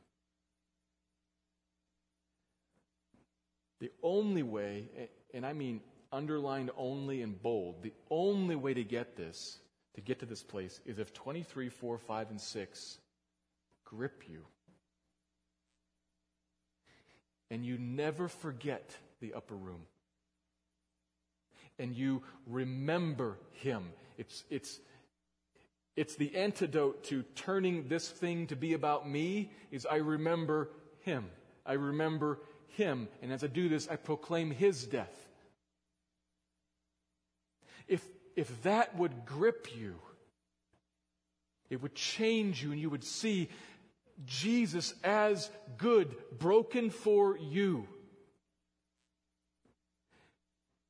The 3.79 3.91
only 4.01 4.41
way, 4.41 4.89
and 5.33 5.45
I 5.45 5.53
mean 5.53 5.81
underlined 6.11 6.71
only 6.77 7.21
in 7.21 7.33
bold, 7.33 7.83
the 7.83 7.93
only 8.09 8.55
way 8.55 8.73
to 8.73 8.83
get 8.83 9.15
this, 9.15 9.59
to 9.93 10.01
get 10.01 10.19
to 10.19 10.25
this 10.25 10.41
place, 10.41 10.79
is 10.85 10.97
if 10.97 11.13
23, 11.13 11.69
4, 11.69 11.97
5, 11.99 12.29
and 12.31 12.41
6 12.41 12.97
grip 13.83 14.23
you. 14.27 14.41
And 17.51 17.63
you 17.63 17.77
never 17.77 18.27
forget 18.27 18.97
the 19.21 19.35
upper 19.35 19.55
room. 19.55 19.81
And 21.79 21.95
you 21.95 22.23
remember 22.47 23.37
him. 23.53 23.91
It's, 24.17 24.43
it's, 24.49 24.79
it's 25.95 26.15
the 26.15 26.35
antidote 26.35 27.03
to 27.05 27.23
turning 27.35 27.87
this 27.87 28.09
thing 28.09 28.47
to 28.47 28.55
be 28.55 28.73
about 28.73 29.07
me 29.09 29.51
is 29.71 29.85
I 29.85 29.97
remember 29.97 30.69
him. 31.01 31.25
I 31.65 31.73
remember 31.73 32.39
him. 32.67 33.07
And 33.21 33.31
as 33.31 33.43
I 33.43 33.47
do 33.47 33.69
this, 33.69 33.87
I 33.89 33.95
proclaim 33.95 34.51
his 34.51 34.85
death. 34.85 35.13
If, 37.87 38.03
if 38.35 38.63
that 38.63 38.97
would 38.97 39.25
grip 39.25 39.67
you, 39.77 39.95
it 41.69 41.81
would 41.81 41.95
change 41.95 42.63
you 42.63 42.71
and 42.71 42.79
you 42.79 42.89
would 42.89 43.03
see 43.03 43.49
Jesus 44.25 44.93
as 45.03 45.49
good, 45.77 46.15
broken 46.37 46.89
for 46.89 47.37
you. 47.37 47.87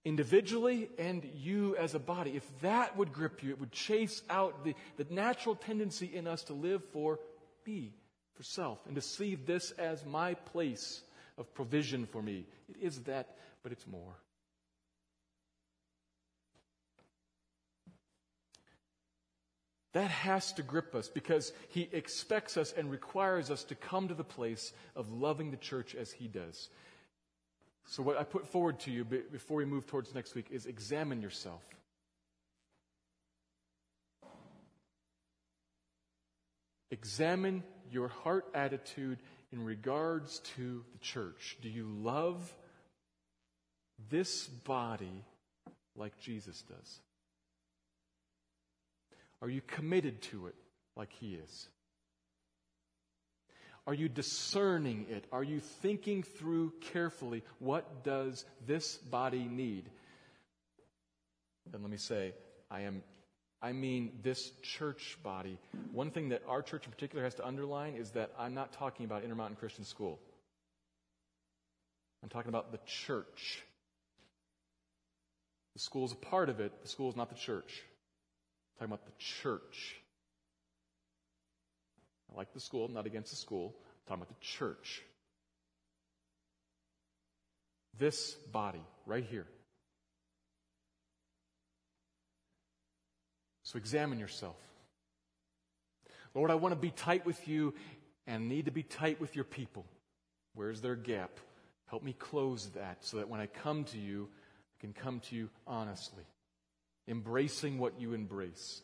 Individually 0.06 0.89
and 0.99 1.28
you 1.34 1.76
as 1.78 1.95
a 1.95 1.99
body. 1.99 2.36
If 2.36 2.47
that 2.62 2.95
would 2.95 3.12
grip 3.12 3.41
you, 3.41 3.49
it 3.49 3.60
would 3.60 3.72
chase 3.72 4.22
out 4.30 4.64
the, 4.64 4.76
the 4.97 5.08
natural 5.10 5.56
tendency 5.56 6.16
in 6.16 6.28
us 6.28 6.43
to 6.43 6.53
live 6.53 6.84
for 6.93 7.20
me, 7.66 7.91
for 8.36 8.43
self, 8.43 8.86
and 8.86 8.95
to 8.95 9.01
see 9.01 9.34
this 9.34 9.72
as 9.72 10.06
my 10.06 10.36
place 10.36 11.01
of 11.39 11.51
provision 11.56 12.06
for 12.06 12.22
me. 12.22 12.45
It 12.70 12.78
is 12.80 12.99
that, 13.01 13.36
but 13.64 13.72
it's 13.72 13.88
more. 13.88 14.14
That 19.93 20.12
has 20.12 20.51
to 20.53 20.62
grip 20.62 20.93
us 20.93 21.08
because 21.08 21.53
he 21.70 21.89
expects 21.93 22.58
us 22.58 22.74
and 22.74 22.91
requires 22.91 23.49
us 23.49 23.64
to 23.64 23.76
come 23.76 24.10
to 24.10 24.14
the 24.14 24.26
place 24.26 24.74
of 24.93 25.12
loving 25.12 25.51
the 25.51 25.58
church 25.58 25.95
as 25.95 26.12
he 26.12 26.28
does. 26.28 26.70
So, 27.88 28.02
what 28.02 28.18
I 28.18 28.24
put 28.24 28.48
forward 28.48 28.80
to 28.82 28.92
you 28.92 29.06
before 29.06 29.58
we 29.58 29.66
move 29.66 29.86
towards 29.86 30.14
next 30.14 30.34
week 30.36 30.48
is 30.50 30.66
examine 30.66 31.22
yourself. 31.22 31.62
Examine 36.92 37.64
your 37.92 38.08
heart 38.08 38.46
attitude 38.54 39.20
in 39.52 39.64
regards 39.64 40.40
to 40.56 40.84
the 40.94 41.00
church. 41.00 41.58
Do 41.62 41.70
you 41.70 41.86
love 41.86 42.54
this 44.10 44.48
body 44.48 45.24
like 45.96 46.18
Jesus 46.20 46.64
does? 46.64 47.00
Are 49.42 49.50
you 49.50 49.62
committed 49.62 50.22
to 50.24 50.48
it 50.48 50.56
like 50.96 51.12
He 51.14 51.36
is? 51.36 51.68
Are 53.88 53.94
you 53.94 54.10
discerning 54.10 55.06
it? 55.10 55.26
Are 55.32 55.44
you 55.44 55.60
thinking 55.60 56.24
through 56.24 56.74
carefully 56.82 57.44
what 57.60 58.04
does 58.04 58.46
this 58.66 58.98
body 58.98 59.44
need? 59.44 59.86
And 61.72 61.82
let 61.82 61.92
me 61.92 61.98
say, 61.98 62.34
I 62.72 62.82
am 62.82 63.04
I 63.62 63.72
mean 63.72 64.12
this 64.22 64.52
church 64.62 65.18
body. 65.24 65.58
One 65.92 66.12
thing 66.12 66.30
that 66.30 66.44
our 66.48 66.62
church 66.62 66.86
in 66.86 66.92
particular 66.92 67.24
has 67.24 67.36
to 67.36 67.46
underline 67.46 67.96
is 67.96 68.12
that 68.12 68.32
I'm 68.38 68.54
not 68.54 68.74
talking 68.74 69.06
about 69.06 69.24
Intermountain 69.24 69.56
Christian 69.56 69.86
School. 69.86 70.20
I'm 72.22 72.30
talking 72.30 72.50
about 72.50 72.72
the 72.72 72.80
church. 72.86 73.64
The 75.74 75.80
school 75.80 76.06
is 76.06 76.12
a 76.12 76.16
part 76.16 76.50
of 76.50 76.60
it, 76.60 76.72
the 76.82 76.88
school 76.88 77.10
is 77.10 77.16
not 77.16 77.30
the 77.30 77.36
church 77.36 77.84
I'm 78.76 78.88
talking 78.88 78.94
about 78.94 79.06
the 79.06 79.24
church. 79.24 79.96
I 82.36 82.38
like 82.38 82.54
the 82.54 82.60
school, 82.60 82.88
not 82.90 83.06
against 83.06 83.30
the 83.30 83.38
school. 83.38 83.74
I'm 83.78 84.18
talking 84.18 84.24
about 84.24 84.30
the 84.30 84.46
church. 84.46 85.02
This 87.98 88.34
body, 88.52 88.84
right 89.06 89.24
here. 89.24 89.48
So 93.64 93.78
examine 93.78 94.20
yourself. 94.20 94.58
Lord, 96.34 96.52
I 96.52 96.56
want 96.56 96.74
to 96.74 96.80
be 96.80 96.92
tight 96.92 97.26
with 97.26 97.48
you 97.48 97.74
and 98.28 98.50
need 98.50 98.66
to 98.66 98.72
be 98.72 98.84
tight 98.84 99.22
with 99.22 99.36
your 99.36 99.46
people. 99.46 99.86
Where's 100.54 100.82
their 100.82 100.96
gap? 100.96 101.40
Help 101.88 102.04
me 102.04 102.14
close 102.14 102.68
that 102.76 102.98
so 103.06 103.18
that 103.18 103.30
when 103.30 103.40
I 103.40 103.48
come 103.48 103.86
to 103.86 103.98
you, 103.98 104.28
I 104.78 104.82
can 104.82 104.94
come 104.94 105.22
to 105.22 105.36
you 105.36 105.50
honestly 105.66 106.26
embracing 107.08 107.78
what 107.78 108.00
you 108.00 108.14
embrace, 108.14 108.82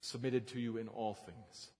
submitted 0.00 0.48
to 0.48 0.60
you 0.60 0.78
in 0.78 0.88
all 0.88 1.14
things. 1.14 1.70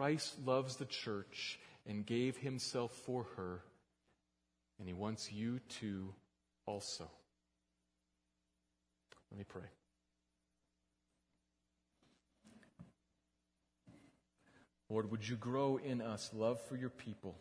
Christ 0.00 0.34
loves 0.46 0.76
the 0.76 0.86
church 0.86 1.60
and 1.86 2.06
gave 2.06 2.38
himself 2.38 2.90
for 3.04 3.26
her, 3.36 3.60
and 4.78 4.88
he 4.88 4.94
wants 4.94 5.30
you 5.30 5.60
to 5.80 6.14
also. 6.64 7.06
Let 9.30 9.36
me 9.36 9.44
pray. 9.46 9.68
Lord, 14.88 15.10
would 15.10 15.28
you 15.28 15.36
grow 15.36 15.76
in 15.76 16.00
us 16.00 16.30
love 16.32 16.62
for 16.62 16.76
your 16.76 16.88
people? 16.88 17.36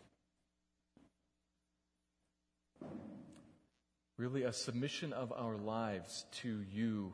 really 4.18 4.44
a 4.44 4.52
submission 4.52 5.14
of 5.14 5.32
our 5.32 5.56
lives 5.56 6.26
to 6.34 6.62
you 6.74 7.14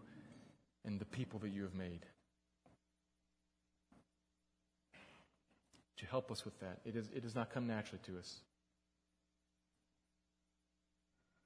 and 0.84 1.00
the 1.00 1.06
people 1.06 1.38
that 1.38 1.50
you 1.50 1.62
have 1.62 1.76
made. 1.76 2.04
To 5.98 6.06
help 6.08 6.32
us 6.32 6.43
with 6.43 6.60
that. 6.60 6.80
It, 6.86 6.96
is, 6.96 7.10
it 7.16 7.24
does 7.24 7.36
not 7.36 7.52
come 7.52 7.68
naturally 7.68 8.02
to 8.08 8.18
us. 8.20 8.39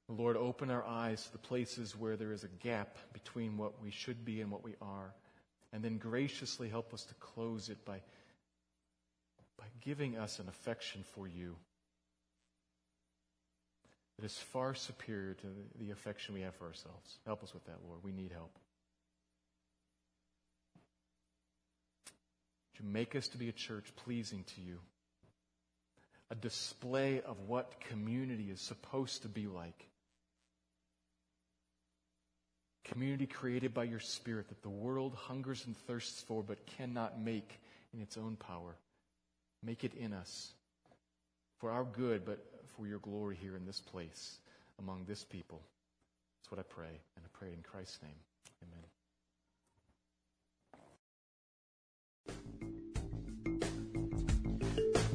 Lord, 0.07 0.37
open 0.37 0.71
our 0.71 0.83
eyes 0.83 1.23
to 1.25 1.31
the 1.31 1.37
places 1.37 1.95
where 1.95 2.17
there 2.17 2.31
is 2.31 2.43
a 2.43 2.47
gap 2.47 2.97
between 3.13 3.57
what 3.57 3.79
we 3.81 3.91
should 3.91 4.25
be 4.25 4.41
and 4.41 4.49
what 4.49 4.63
we 4.63 4.73
are. 4.81 5.13
And 5.71 5.83
then 5.83 5.99
graciously 5.99 6.67
help 6.67 6.95
us 6.95 7.03
to 7.05 7.13
close 7.15 7.69
it 7.69 7.85
by, 7.85 8.01
by 9.55 9.65
giving 9.81 10.17
us 10.17 10.39
an 10.39 10.47
affection 10.47 11.03
for 11.13 11.27
you 11.27 11.55
that 14.17 14.25
is 14.25 14.35
far 14.37 14.73
superior 14.73 15.35
to 15.35 15.47
the 15.79 15.91
affection 15.91 16.33
we 16.33 16.41
have 16.41 16.55
for 16.55 16.65
ourselves. 16.65 17.19
Help 17.25 17.43
us 17.43 17.53
with 17.53 17.65
that, 17.65 17.77
Lord. 17.87 17.99
We 18.03 18.11
need 18.11 18.31
help. 18.31 18.57
To 22.79 22.85
make 22.85 23.15
us 23.15 23.27
to 23.29 23.37
be 23.37 23.49
a 23.49 23.53
church 23.53 23.85
pleasing 24.05 24.43
to 24.55 24.61
you, 24.61 24.79
a 26.31 26.35
display 26.35 27.21
of 27.21 27.37
what 27.47 27.79
community 27.89 28.49
is 28.51 28.61
supposed 28.61 29.23
to 29.23 29.27
be 29.27 29.47
like. 29.47 29.85
Community 32.85 33.27
created 33.27 33.73
by 33.73 33.83
your 33.83 33.99
Spirit 33.99 34.47
that 34.49 34.63
the 34.63 34.69
world 34.69 35.13
hungers 35.15 35.65
and 35.65 35.77
thirsts 35.85 36.21
for 36.21 36.41
but 36.41 36.65
cannot 36.77 37.19
make 37.19 37.59
in 37.93 38.01
its 38.01 38.17
own 38.17 38.35
power. 38.35 38.75
Make 39.61 39.83
it 39.83 39.93
in 39.95 40.13
us 40.13 40.53
for 41.59 41.71
our 41.71 41.83
good, 41.83 42.25
but 42.25 42.39
for 42.77 42.87
your 42.87 42.99
glory 42.99 43.37
here 43.41 43.55
in 43.55 43.65
this 43.65 43.81
place. 43.81 44.39
among 44.79 45.05
this 45.05 45.23
people. 45.23 45.61
That's 46.39 46.51
what 46.51 46.59
I 46.59 46.63
pray, 46.63 47.01
and 47.15 47.25
I 47.25 47.29
pray 47.37 47.49
in 47.49 47.61
Christ's 47.61 48.01
name. 48.01 48.15
Amen. 48.63 48.98